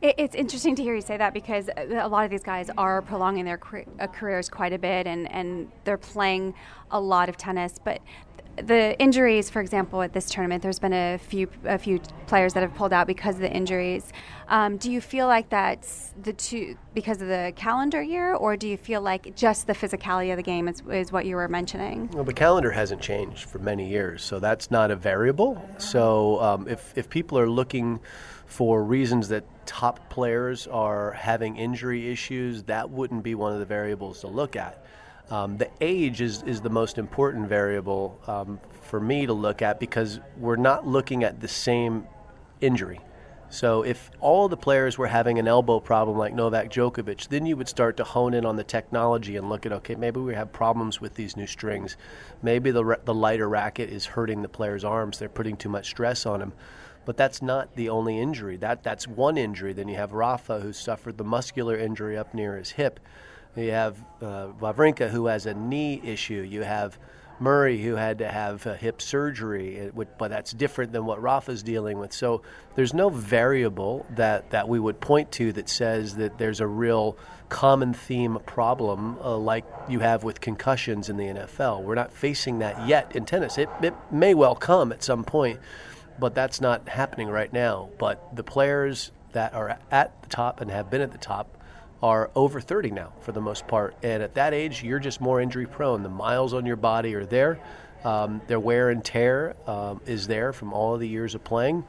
[0.02, 3.46] It's interesting to hear you say that because a lot of these guys are prolonging
[3.46, 3.60] their
[4.02, 6.54] uh, careers quite a bit and, and they're playing
[6.92, 7.80] a lot of tennis.
[7.82, 8.02] But
[8.58, 12.62] the injuries, for example, at this tournament, there's been a few a few players that
[12.62, 14.12] have pulled out because of the injuries.
[14.48, 18.68] Um, do you feel like that's the two because of the calendar year, or do
[18.68, 22.10] you feel like just the physicality of the game is, is what you were mentioning?
[22.14, 25.64] Well, the calendar hasn't changed for many years, so that's not a variable.
[25.78, 28.00] So um, if if people are looking
[28.46, 33.66] for reasons that top players are having injury issues, that wouldn't be one of the
[33.66, 34.83] variables to look at.
[35.30, 39.80] Um, the age is, is the most important variable um, for me to look at
[39.80, 42.06] because we're not looking at the same
[42.62, 43.00] injury.
[43.54, 47.56] So if all the players were having an elbow problem like Novak Djokovic, then you
[47.56, 50.52] would start to hone in on the technology and look at okay, maybe we have
[50.52, 51.96] problems with these new strings.
[52.42, 55.20] Maybe the the lighter racket is hurting the player's arms.
[55.20, 56.54] They're putting too much stress on him.
[57.06, 58.58] But that's not the only injury.
[58.58, 59.74] That that's one injury.
[59.74, 63.00] Then you have Rafa who suffered the muscular injury up near his hip.
[63.56, 66.42] You have uh, Wawrinka, who has a knee issue.
[66.42, 66.98] You have
[67.40, 72.00] Murray, who had to have hip surgery, would, but that's different than what Rafa's dealing
[72.00, 72.14] with.
[72.14, 72.42] So
[72.76, 77.18] there's no variable that, that we would point to that says that there's a real
[77.50, 81.84] common theme problem uh, like you have with concussions in the NFL.
[81.84, 83.58] We're not facing that yet in tennis.
[83.58, 85.60] It, it may well come at some point,
[86.20, 87.90] but that's not happening right now.
[88.00, 91.58] But the players that are at the top and have been at the top
[92.04, 93.96] are over 30 now for the most part.
[94.04, 96.04] And at that age, you're just more injury prone.
[96.04, 97.60] The miles on your body are there.
[98.04, 101.86] Um, their wear and tear um, is there from all of the years of playing.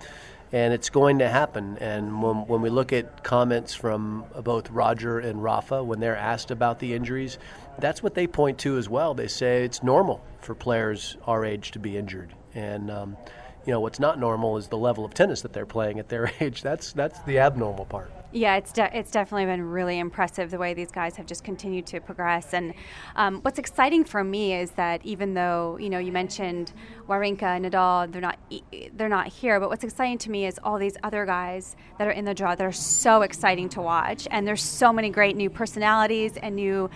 [0.52, 1.78] And it's going to happen.
[1.78, 6.52] And when, when we look at comments from both Roger and Rafa, when they're asked
[6.52, 7.38] about the injuries,
[7.80, 9.14] that's what they point to as well.
[9.14, 12.32] They say it's normal for players our age to be injured.
[12.54, 13.16] And um,
[13.66, 16.30] you know what's not normal is the level of tennis that they're playing at their
[16.40, 16.62] age.
[16.62, 18.12] That's that's the abnormal part.
[18.34, 21.86] Yeah, it's de- it's definitely been really impressive the way these guys have just continued
[21.86, 22.52] to progress.
[22.52, 22.74] And
[23.14, 26.72] um, what's exciting for me is that even though you know you mentioned
[27.08, 28.40] Wawrinka, and Nadal, they're not
[28.94, 32.10] they're not here, but what's exciting to me is all these other guys that are
[32.10, 34.26] in the draw that are so exciting to watch.
[34.32, 36.90] And there's so many great new personalities and new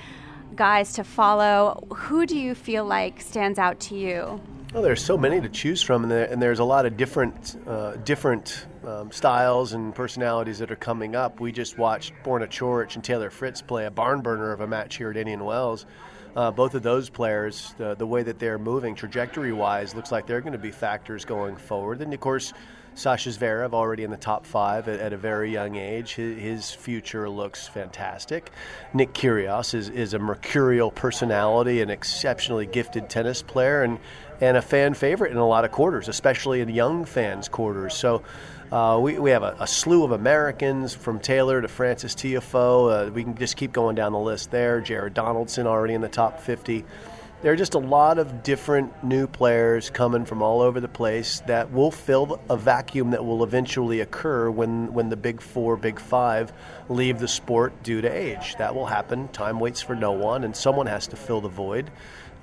[0.57, 1.87] guys to follow.
[1.95, 4.41] Who do you feel like stands out to you?
[4.75, 7.57] Well, there's so many to choose from, and, there, and there's a lot of different
[7.67, 11.41] uh, different um, styles and personalities that are coming up.
[11.41, 14.99] We just watched Borna Coric and Taylor Fritz play a barn burner of a match
[14.99, 15.87] here at Indian Wells.
[16.37, 20.27] Uh, both of those players, the, the way that they're moving trajectory wise, looks like
[20.27, 22.03] they're going to be factors going forward.
[22.03, 22.53] And of course,
[22.99, 26.17] Sasha Zverev already in the top five at, at a very young age.
[26.17, 28.51] His, his, future looks fantastic.
[28.93, 34.01] Nick Kyrgios is, is a mercurial personality, an exceptionally gifted tennis player, and,
[34.41, 37.95] and a fan favorite in a lot of quarters, especially in young fans' quarters.
[37.95, 38.25] So
[38.73, 43.09] uh, we, we have a, a, slew of Americans from Taylor to Frances Tiafoe.
[43.09, 44.81] Uh, we can just keep going down the list there.
[44.81, 46.85] Jared Donaldson already in the top 50
[47.41, 51.41] there are just a lot of different new players coming from all over the place
[51.47, 56.01] that will fill a vacuum that will eventually occur when, when the big four, big
[56.01, 56.53] five
[56.89, 58.57] leave the sport due to age.
[58.57, 59.29] That will happen.
[59.29, 61.91] Time waits for no one, and someone has to fill the void.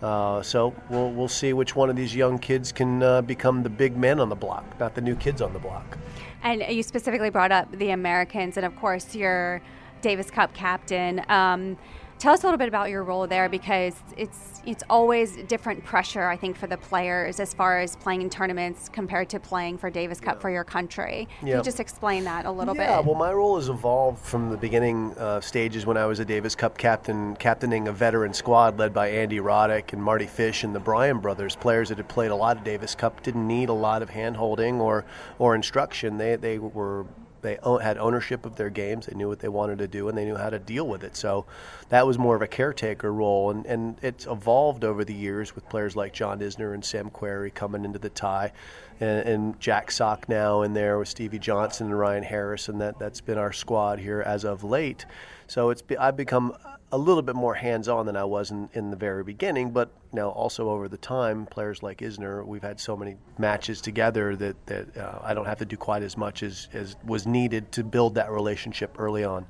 [0.01, 3.69] Uh, so we'll, we'll see which one of these young kids can uh, become the
[3.69, 5.97] big men on the block, not the new kids on the block.
[6.43, 9.61] And you specifically brought up the Americans, and of course, you're
[10.01, 11.21] Davis Cup captain.
[11.27, 11.77] Um,
[12.17, 16.23] Tell us a little bit about your role there because it's it's always different pressure
[16.23, 19.89] I think for the players as far as playing in tournaments compared to playing for
[19.89, 20.41] Davis Cup yeah.
[20.41, 21.27] for your country.
[21.39, 22.89] Can you just explain that a little yeah, bit?
[22.89, 26.25] Yeah, well, my role has evolved from the beginning uh, stages when I was a
[26.25, 30.73] Davis Cup captain, captaining a veteran squad led by Andy Roddick and Mardy Fish and
[30.73, 33.73] the Bryan brothers, players that had played a lot of Davis Cup, didn't need a
[33.73, 35.05] lot of hand holding or
[35.37, 36.17] or instruction.
[36.17, 37.05] They they were
[37.45, 39.05] they had ownership of their games.
[39.05, 41.15] They knew what they wanted to do, and they knew how to deal with it.
[41.15, 41.45] So
[41.89, 45.69] that was more of a caretaker role, and, and it's evolved over the years with
[45.69, 48.51] players like John Isner and Sam Querrey coming into the tie,
[48.99, 52.97] and, and Jack Sock now in there with Stevie Johnson and Ryan Harris, and that
[52.97, 55.05] that's been our squad here as of late.
[55.47, 56.57] So it's I've become
[56.95, 60.29] a little bit more hands-on than I was in, in the very beginning, but now
[60.29, 64.95] also over the time, players like Isner, we've had so many matches together that, that
[64.95, 68.15] uh, I don't have to do quite as much as, as was needed to build
[68.15, 69.45] that relationship early on.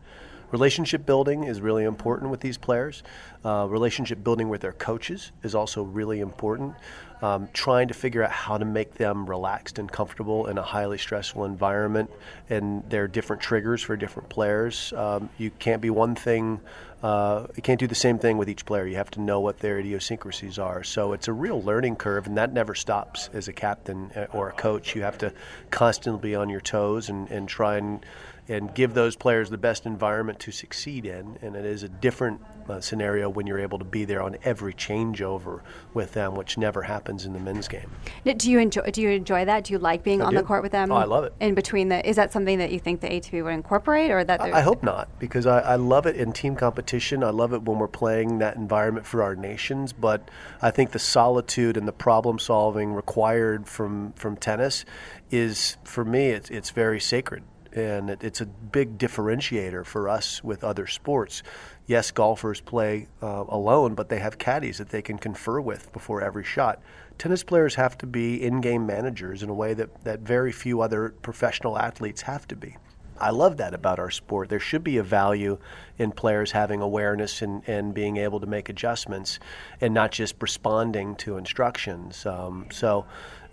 [0.51, 3.03] Relationship building is really important with these players.
[3.43, 6.73] Uh, relationship building with their coaches is also really important
[7.21, 10.97] um, trying to figure out how to make them relaxed and comfortable in a highly
[10.97, 12.10] stressful environment.
[12.49, 14.93] And there are different triggers for different players.
[14.93, 16.60] Um, you can't be one thing.
[17.05, 18.87] Uh, you can't do the same thing with each player.
[18.87, 20.83] You have to know what their idiosyncrasies are.
[20.83, 24.49] So it's a real learning curve, and that never stops as a captain uh, or
[24.49, 24.95] a coach.
[24.95, 25.31] You have to
[25.69, 28.03] constantly be on your toes and, and try and
[28.47, 31.38] and give those players the best environment to succeed in.
[31.41, 34.73] And it is a different uh, scenario when you're able to be there on every
[34.73, 35.62] changeover
[35.93, 37.89] with them, which never happens in the men's game.
[38.23, 38.89] Do you enjoy?
[38.91, 39.65] Do you enjoy that?
[39.65, 40.38] Do you like being I on do.
[40.38, 40.91] the court with them?
[40.91, 41.34] Oh, I love it.
[41.39, 44.41] In between the, is that something that you think the ATP would incorporate, or that?
[44.41, 47.23] I, I hope not, because I, I love it in team competition.
[47.23, 49.93] I love it when we're playing that environment for our nations.
[49.93, 50.29] But
[50.62, 54.86] I think the solitude and the problem solving required from from tennis
[55.31, 57.43] is, for me, it's it's very sacred
[57.75, 61.43] and it, it's a big differentiator for us with other sports.
[61.85, 66.21] Yes, golfers play uh, alone, but they have caddies that they can confer with before
[66.21, 66.81] every shot.
[67.17, 70.81] Tennis players have to be in game managers in a way that, that very few
[70.81, 72.77] other professional athletes have to be.
[73.19, 74.49] I love that about our sport.
[74.49, 75.58] There should be a value
[75.97, 79.39] in players having awareness and, and being able to make adjustments
[79.82, 82.25] and not just responding to instructions.
[82.25, 83.06] Um, so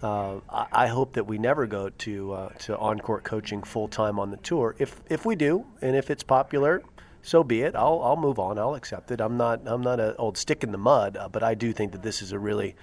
[0.03, 4.19] uh, I, hope that we never go to uh, to on court coaching full time
[4.19, 4.75] on the tour.
[4.79, 6.83] If if we do, and if it's popular,
[7.23, 7.77] so be it.
[7.77, 8.59] I'll I'll move on.
[8.59, 9.21] I'll accept it.
[9.21, 11.93] I'm not I'm not an old stick in the mud, uh, but I do think
[11.93, 12.75] that this is a really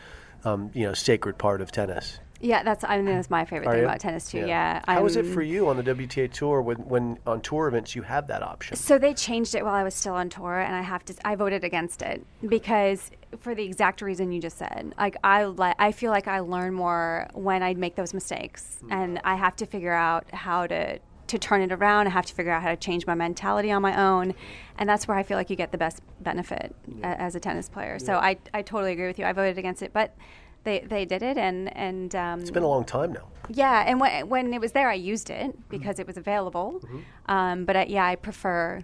[0.46, 2.20] um, you know sacred part of tennis.
[2.42, 3.88] Yeah, that's I mean that's my favorite Are thing you?
[3.88, 4.40] about tennis too.
[4.40, 4.48] Yeah.
[4.48, 4.82] Yeah.
[4.88, 8.02] How was it for you on the WTA tour when when on tour events you
[8.04, 8.78] have that option?
[8.78, 11.16] So they changed it while I was still on tour, and I have to.
[11.26, 14.94] I voted against it because for the exact reason you just said.
[14.98, 18.92] Like I, le- I feel like I learn more when I make those mistakes, mm.
[18.92, 22.08] and I have to figure out how to to turn it around.
[22.08, 24.34] I have to figure out how to change my mentality on my own,
[24.78, 27.14] and that's where I feel like you get the best benefit yeah.
[27.14, 27.98] a, as a tennis player.
[28.00, 28.06] Yeah.
[28.06, 29.26] So I, I totally agree with you.
[29.26, 30.16] I voted against it, but
[30.64, 33.28] they, they did it, and and um, it's been a long time now.
[33.50, 36.02] Yeah, and when when it was there, I used it because mm-hmm.
[36.02, 36.82] it was available.
[36.84, 37.32] Mm-hmm.
[37.32, 38.84] Um, but I, yeah, I prefer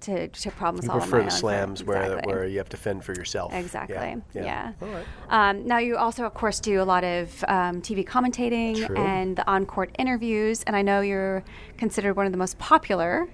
[0.00, 1.04] to, to problem solve.
[1.04, 3.52] You prefer the slams where where you have to fend for yourself.
[3.52, 3.96] Exactly.
[3.96, 4.20] Yeah.
[4.34, 4.44] yeah.
[4.44, 4.72] yeah.
[4.82, 5.06] All right.
[5.28, 8.96] Um, now you also, of course, do a lot of um, TV commentating True.
[8.96, 11.44] and the on-court interviews, and I know you're
[11.76, 13.28] considered one of the most popular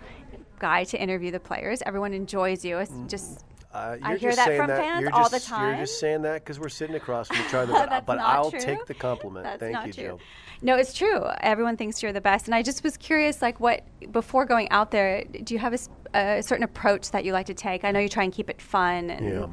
[0.59, 1.83] guy to interview the players.
[1.87, 2.79] Everyone enjoys you.
[2.79, 3.09] It's mm.
[3.09, 3.45] just
[3.77, 5.77] uh, I hear that from that, fans all just, the time.
[5.77, 8.61] You're just saying that because we're sitting across from each other, but, but I'll true.
[8.61, 9.45] take the compliment.
[9.45, 10.03] That's Thank you, true.
[10.03, 10.21] Jill.
[10.63, 11.25] No, it's true.
[11.41, 14.91] Everyone thinks you're the best, and I just was curious, like, what before going out
[14.91, 17.85] there, do you have a, a certain approach that you like to take?
[17.85, 19.09] I know you try and keep it fun.
[19.09, 19.47] yeah,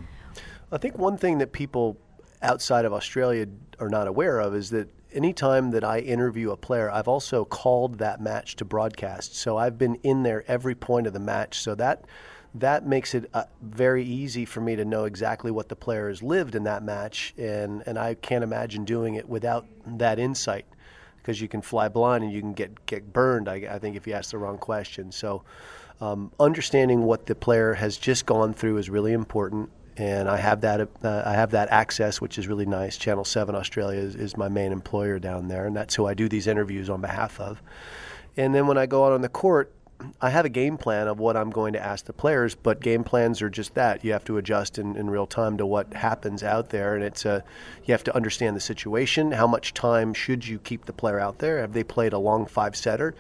[0.72, 1.98] I think one thing that people
[2.42, 3.48] outside of Australia
[3.80, 8.00] are not aware of is that anytime that I interview a player, I've also called
[8.00, 9.36] that match to broadcast.
[9.36, 11.60] So I've been in there every point of the match.
[11.60, 12.06] So that
[12.56, 16.22] that makes it uh, very easy for me to know exactly what the player has
[16.22, 19.66] lived in that match, and and I can't imagine doing it without
[19.98, 20.66] that insight,
[21.18, 23.50] because you can fly blind and you can get get burned.
[23.50, 25.12] I, I think if you ask the wrong question.
[25.12, 25.44] So,
[26.00, 30.62] um, understanding what the player has just gone through is really important, and I have
[30.62, 32.98] that uh, I have that access, which is really nice.
[32.98, 36.30] Channel Seven Australia is, is my main employer down there, and that's who I do
[36.30, 37.64] these interviews on behalf of.
[38.38, 39.72] And then when I go out on the court,
[40.22, 43.04] I have a game plan of what I'm going to ask the players, but game
[43.04, 44.04] plans are just that.
[44.04, 47.26] You have to adjust in, in real time to what happens out there, and it's
[47.26, 47.44] a
[47.86, 49.32] you have to understand the situation.
[49.32, 51.60] How much time should you keep the player out there?
[51.60, 53.16] Have they played a long five setter?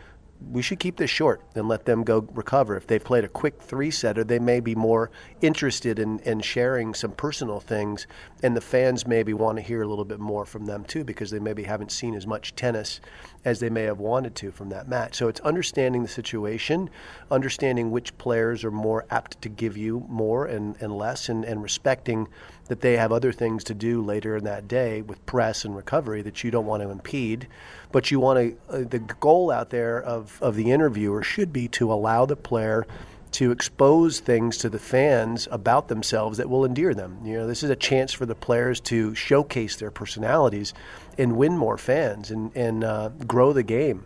[0.51, 2.75] We should keep this short and let them go recover.
[2.75, 6.93] If they've played a quick three setter, they may be more interested in, in sharing
[6.93, 8.07] some personal things,
[8.41, 11.31] and the fans maybe want to hear a little bit more from them too because
[11.31, 12.99] they maybe haven't seen as much tennis
[13.45, 15.15] as they may have wanted to from that match.
[15.15, 16.89] So it's understanding the situation,
[17.31, 21.61] understanding which players are more apt to give you more and, and less, and, and
[21.61, 22.27] respecting
[22.67, 26.21] that they have other things to do later in that day with press and recovery
[26.21, 27.47] that you don't want to impede.
[27.91, 31.67] But you want to, uh, the goal out there of, of the interviewer should be
[31.69, 32.85] to allow the player
[33.33, 37.17] to expose things to the fans about themselves that will endear them.
[37.23, 40.73] You know, this is a chance for the players to showcase their personalities
[41.17, 44.05] and win more fans and, and uh, grow the game.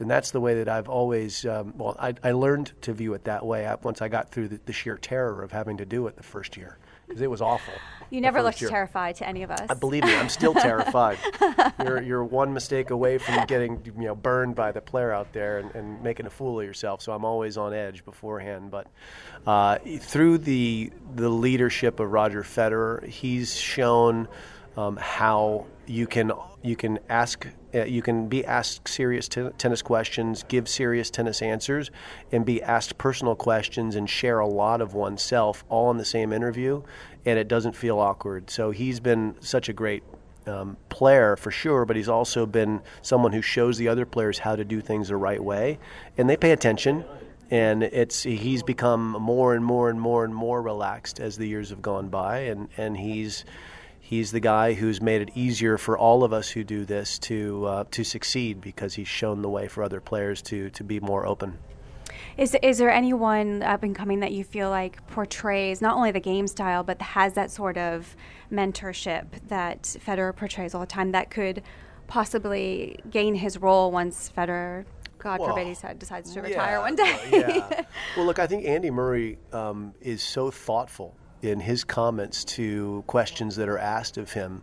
[0.00, 3.24] And that's the way that I've always, um, well, I, I, learned to view it
[3.24, 6.16] that way once I got through the, the sheer terror of having to do it
[6.16, 6.78] the first year
[7.08, 7.74] because it was awful.
[8.10, 8.70] You never looked year.
[8.70, 9.66] terrified to any of us.
[9.68, 11.18] I believe me, I'm still terrified.
[11.82, 15.58] you're, you're one mistake away from getting you know burned by the player out there
[15.58, 17.02] and, and making a fool of yourself.
[17.02, 18.70] So I'm always on edge beforehand.
[18.70, 18.86] But
[19.46, 24.28] uh, through the the leadership of Roger Federer, he's shown
[24.76, 26.32] um, how you can
[26.62, 31.42] you can ask uh, you can be asked serious t- tennis questions, give serious tennis
[31.42, 31.90] answers,
[32.32, 36.32] and be asked personal questions and share a lot of oneself all in the same
[36.32, 36.82] interview,
[37.24, 38.50] and it doesn't feel awkward.
[38.50, 40.02] So he's been such a great
[40.46, 44.56] um, player for sure, but he's also been someone who shows the other players how
[44.56, 45.78] to do things the right way,
[46.16, 47.04] and they pay attention.
[47.50, 51.70] And it's he's become more and more and more and more relaxed as the years
[51.70, 53.46] have gone by, and and he's
[54.08, 57.66] he's the guy who's made it easier for all of us who do this to
[57.66, 61.26] uh, to succeed because he's shown the way for other players to to be more
[61.26, 61.58] open.
[62.38, 66.20] Is is there anyone up and coming that you feel like portrays not only the
[66.20, 68.16] game style but has that sort of
[68.50, 71.62] mentorship that Federer portrays all the time that could
[72.06, 74.86] possibly gain his role once Federer
[75.18, 77.18] God well, forbid he decides to retire yeah, one day.
[77.30, 77.82] yeah.
[78.16, 83.56] Well, look, I think Andy Murray um, is so thoughtful in his comments to questions
[83.56, 84.62] that are asked of him.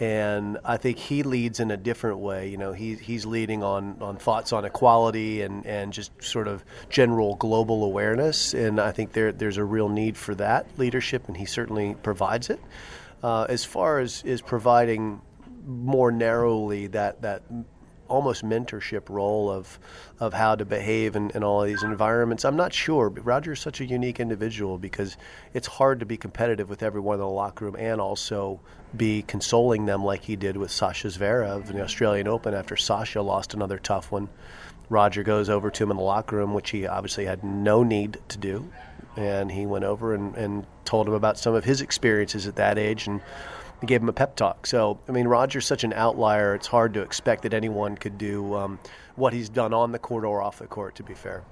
[0.00, 2.48] And I think he leads in a different way.
[2.48, 6.64] You know, he, he's leading on, on thoughts on equality and, and just sort of
[6.88, 8.52] general global awareness.
[8.54, 12.50] And I think there, there's a real need for that leadership, and he certainly provides
[12.50, 12.60] it.
[13.22, 15.20] Uh, as far as is providing
[15.66, 17.42] more narrowly that, that
[18.08, 19.78] almost mentorship role of
[20.20, 22.44] of how to behave in, in all these environments.
[22.44, 23.10] I'm not sure.
[23.10, 25.16] But Roger is such a unique individual because
[25.54, 28.60] it's hard to be competitive with everyone in the locker room and also
[28.96, 33.22] be consoling them like he did with Sasha Zverev in the Australian Open after Sasha
[33.22, 34.28] lost another tough one.
[34.88, 38.18] Roger goes over to him in the locker room, which he obviously had no need
[38.28, 38.70] to do.
[39.16, 42.78] And he went over and, and told him about some of his experiences at that
[42.78, 43.20] age and
[43.82, 44.66] and gave him a pep talk.
[44.66, 46.54] So, I mean, Roger's such an outlier.
[46.54, 48.78] It's hard to expect that anyone could do um,
[49.16, 50.94] what he's done on the court or off the court.
[50.94, 51.42] To be fair.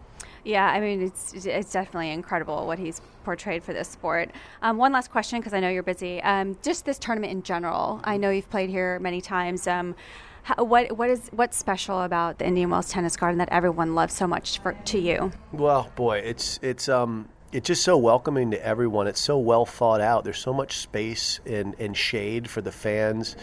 [0.44, 4.30] Yeah, I mean, it's it's definitely incredible what he's portrayed for this sport.
[4.62, 6.22] Um, one last question, because I know you're busy.
[6.22, 8.00] Um, just this tournament in general.
[8.04, 9.66] I know you've played here many times.
[9.66, 9.94] Um,
[10.42, 14.14] How, what what is what's special about the Indian Wells Tennis Garden that everyone loves
[14.14, 15.30] so much for, to you?
[15.52, 19.08] Well, boy, it's it's um it's just so welcoming to everyone.
[19.08, 20.22] It's so well thought out.
[20.22, 23.34] There's so much space and, and shade for the fans.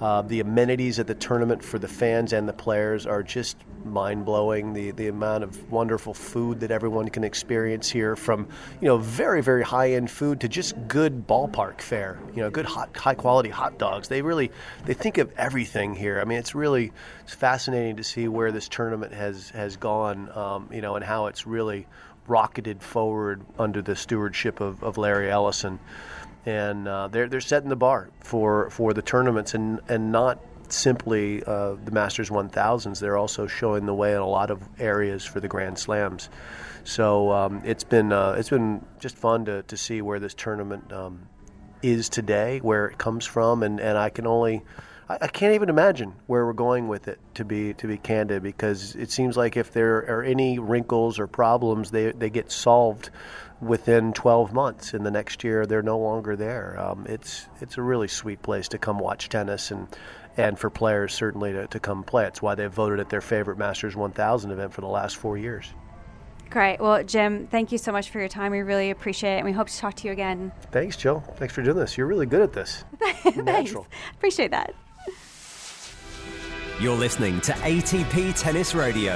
[0.00, 4.24] Uh, the amenities at the tournament for the fans and the players are just mind
[4.24, 4.72] blowing.
[4.72, 8.46] The the amount of wonderful food that everyone can experience here, from
[8.80, 12.18] you know very very high end food to just good ballpark fare.
[12.34, 14.08] You know, good hot high quality hot dogs.
[14.08, 14.52] They really
[14.84, 16.20] they think of everything here.
[16.20, 16.92] I mean, it's really
[17.24, 20.30] it's fascinating to see where this tournament has has gone.
[20.36, 21.86] Um, you know, and how it's really
[22.28, 25.78] rocketed forward under the stewardship of, of Larry Ellison.
[26.44, 31.42] And uh, they're, they're setting the bar for, for the tournaments and, and not simply
[31.44, 33.00] uh, the Masters 1000s.
[33.00, 36.28] They're also showing the way in a lot of areas for the Grand Slams.
[36.84, 40.92] So um, it's been uh, it's been just fun to, to see where this tournament
[40.92, 41.28] um,
[41.82, 44.62] is today, where it comes from, and, and I can only
[45.08, 47.18] I, I can't even imagine where we're going with it.
[47.34, 51.26] To be to be candid, because it seems like if there are any wrinkles or
[51.26, 53.10] problems, they they get solved
[53.60, 54.92] within 12 months.
[54.94, 56.78] In the next year, they're no longer there.
[56.78, 59.88] Um, it's it's a really sweet place to come watch tennis and
[60.36, 62.26] and for players certainly to, to come play.
[62.26, 65.72] It's why they've voted it their favorite Masters 1000 event for the last four years.
[66.50, 66.78] Great.
[66.78, 68.52] Well, Jim, thank you so much for your time.
[68.52, 70.52] We really appreciate it, and we hope to talk to you again.
[70.70, 71.20] Thanks, Jill.
[71.36, 71.98] Thanks for doing this.
[71.98, 72.84] You're really good at this.
[73.36, 73.86] Natural.
[74.14, 74.74] Appreciate that.
[76.78, 79.14] You're listening to ATP Tennis Radio.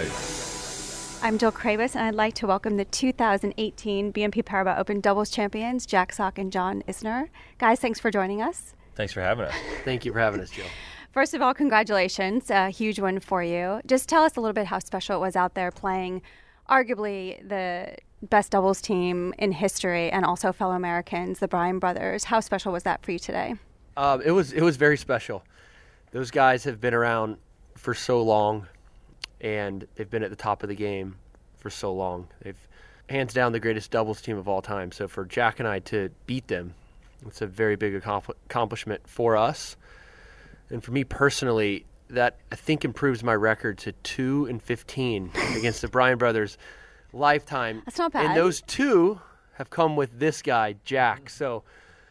[1.23, 5.85] I'm Jill Craybas, and I'd like to welcome the 2018 BNP Paribas Open doubles champions,
[5.85, 7.29] Jack Sock and John Isner.
[7.59, 8.73] Guys, thanks for joining us.
[8.95, 9.55] Thanks for having us.
[9.85, 10.65] Thank you for having us, Jill.
[11.13, 12.51] First of all, congratulations.
[12.51, 13.83] A huge one for you.
[13.85, 16.23] Just tell us a little bit how special it was out there playing
[16.67, 22.25] arguably the best doubles team in history and also fellow Americans, the Bryan brothers.
[22.25, 23.57] How special was that for you today?
[23.99, 25.45] Um, it was it was very special.
[26.13, 27.37] Those guys have been around
[27.77, 28.67] for so long,
[29.41, 31.17] and they've been at the top of the game
[31.59, 32.29] for so long.
[32.43, 32.59] They've
[33.09, 34.93] hands down the greatest doubles team of all time.
[34.93, 36.75] So for Jack and I to beat them,
[37.27, 39.77] it's a very big accomplishment for us,
[40.71, 45.83] and for me personally, that I think improves my record to two and fifteen against
[45.83, 46.59] the Bryan brothers
[47.13, 47.83] lifetime.
[47.85, 48.27] That's not bad.
[48.27, 49.21] And those two
[49.55, 51.29] have come with this guy, Jack.
[51.29, 51.65] So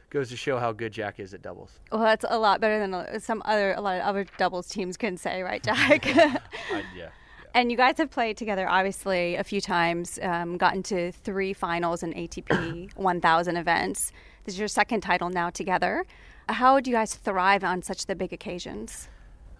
[0.09, 1.79] goes to show how good Jack is at doubles.
[1.91, 5.17] Well, that's a lot better than some other a lot of other doubles teams can
[5.17, 6.05] say, right, Jack?
[6.07, 6.39] I,
[6.71, 7.09] yeah, yeah.
[7.53, 10.19] And you guys have played together, obviously, a few times.
[10.21, 14.11] Um, gotten to three finals in ATP 1000 events.
[14.43, 16.05] This is your second title now together.
[16.47, 19.09] How do you guys thrive on such the big occasions?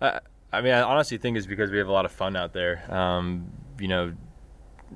[0.01, 0.19] Uh,
[0.51, 2.83] I mean, I honestly think it's because we have a lot of fun out there.
[2.93, 4.13] Um, you know,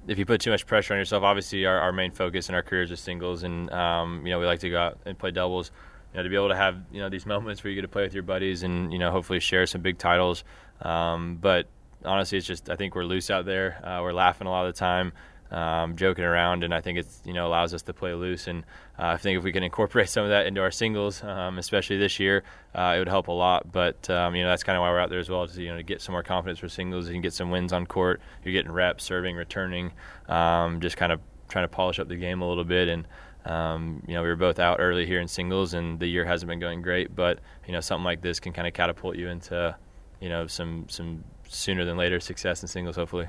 [0.08, 2.64] if you put too much pressure on yourself, obviously our, our main focus in our
[2.64, 5.72] careers is singles, and um, you know we like to go out and play doubles.
[6.14, 7.88] You know, to be able to have you know these moments where you get to
[7.88, 10.44] play with your buddies and you know hopefully share some big titles.
[10.82, 11.68] Um, but
[12.06, 13.80] honestly, it's just I think we're loose out there.
[13.86, 15.14] Uh, we're laughing a lot of the time
[15.54, 18.48] um, joking around, and I think it's you know allows us to play loose.
[18.48, 18.64] And
[18.98, 21.98] uh, I think if we can incorporate some of that into our singles, um, especially
[21.98, 22.44] this year,
[22.76, 23.72] uh, it would help a lot.
[23.72, 25.70] But um, you know that's kind of why we're out there as well to you
[25.70, 27.08] know to get some more confidence for singles.
[27.08, 28.20] and get some wins on court.
[28.44, 29.92] You're getting reps, serving, returning,
[30.28, 33.08] um, just kind of trying to polish up the game a little bit and.
[33.46, 36.48] Um, you know, we were both out early here in singles, and the year hasn't
[36.48, 37.14] been going great.
[37.14, 39.76] But you know, something like this can kind of catapult you into,
[40.22, 43.28] you know, some some sooner than later success in singles, hopefully.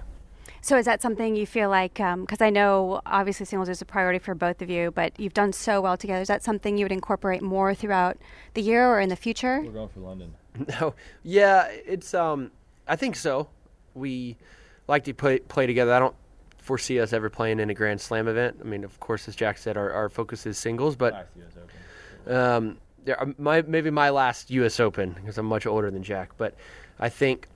[0.65, 3.85] So is that something you feel like, because um, I know obviously singles is a
[3.85, 6.23] priority for both of you, but you've done so well together.
[6.23, 8.17] Is that something you would incorporate more throughout
[8.55, 9.61] the year or in the future?
[9.61, 10.35] We're going for London.
[10.81, 12.15] No, yeah, it's.
[12.15, 12.51] Um,
[12.89, 13.49] I think so.
[13.93, 14.37] We
[14.87, 15.93] like to play play together.
[15.93, 16.15] I don't
[16.57, 18.59] foresee us ever playing in a Grand Slam event.
[18.61, 21.29] I mean, of course, as Jack said, our, our focus is singles, but
[22.29, 24.81] um, yeah, my maybe my last U.S.
[24.81, 26.55] Open because I'm much older than Jack, but
[27.01, 27.49] I think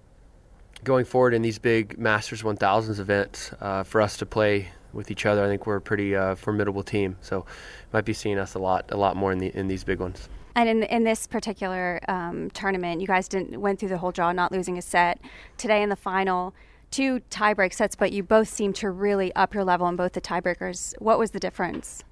[0.84, 5.26] going forward in these big Masters 1000s events uh, for us to play with each
[5.26, 5.44] other.
[5.44, 7.44] I think we're a pretty uh, formidable team, so
[7.92, 10.28] might be seeing us a lot, a lot more in the in these big ones.
[10.54, 14.32] And in in this particular um, tournament, you guys didn't went through the whole draw,
[14.32, 15.20] not losing a set.
[15.56, 16.54] Today in the final,
[16.90, 20.20] two tiebreak sets, but you both seem to really up your level in both the
[20.20, 20.94] tiebreakers.
[21.00, 22.02] What was the difference?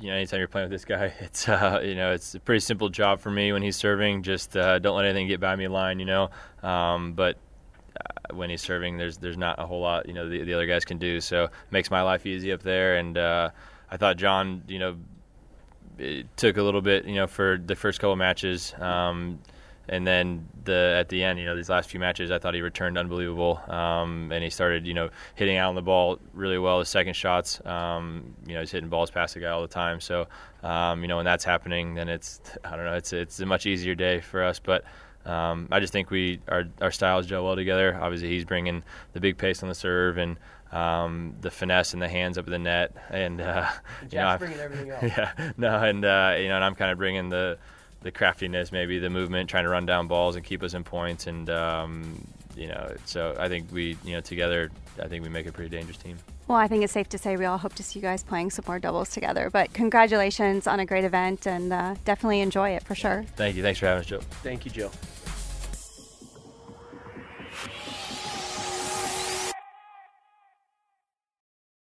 [0.00, 2.60] You know, anytime you're playing with this guy, it's uh, you know it's a pretty
[2.60, 4.22] simple job for me when he's serving.
[4.22, 6.30] Just uh, don't let anything get by me line, you know.
[6.62, 7.38] Um, but
[8.32, 10.84] when he's serving, there's there's not a whole lot you know the, the other guys
[10.84, 11.20] can do.
[11.20, 12.96] So it makes my life easy up there.
[12.96, 13.50] And uh,
[13.90, 14.96] I thought John, you know,
[15.98, 18.74] it took a little bit, you know, for the first couple of matches.
[18.78, 19.38] Um,
[19.88, 22.60] and then the at the end, you know, these last few matches, I thought he
[22.60, 26.80] returned unbelievable, um, and he started, you know, hitting out on the ball really well.
[26.80, 30.00] His second shots, um, you know, he's hitting balls past the guy all the time.
[30.00, 30.26] So,
[30.64, 33.66] um, you know, when that's happening, then it's I don't know, it's it's a much
[33.66, 34.58] easier day for us.
[34.58, 34.84] But
[35.26, 37.98] um, I just think we our our styles gel well together.
[38.00, 40.36] Obviously, he's bringing the big pace on the serve and
[40.72, 43.68] um, the finesse and the hands up at the net, and uh,
[44.10, 45.02] you know, bringing everything else.
[45.02, 47.58] Yeah, no, and uh, you know, and I'm kind of bringing the
[48.02, 51.26] the craftiness, maybe the movement, trying to run down balls and keep us in points,
[51.26, 52.24] and um,
[52.56, 54.70] you know, so I think we, you know, together,
[55.02, 56.16] I think we make a pretty dangerous team.
[56.48, 58.50] Well, I think it's safe to say we all hope to see you guys playing
[58.50, 59.50] some more doubles together.
[59.50, 63.24] But congratulations on a great event, and uh, definitely enjoy it for sure.
[63.36, 63.62] Thank you.
[63.62, 64.20] Thanks for having us, Joe.
[64.42, 64.90] Thank you, Joe.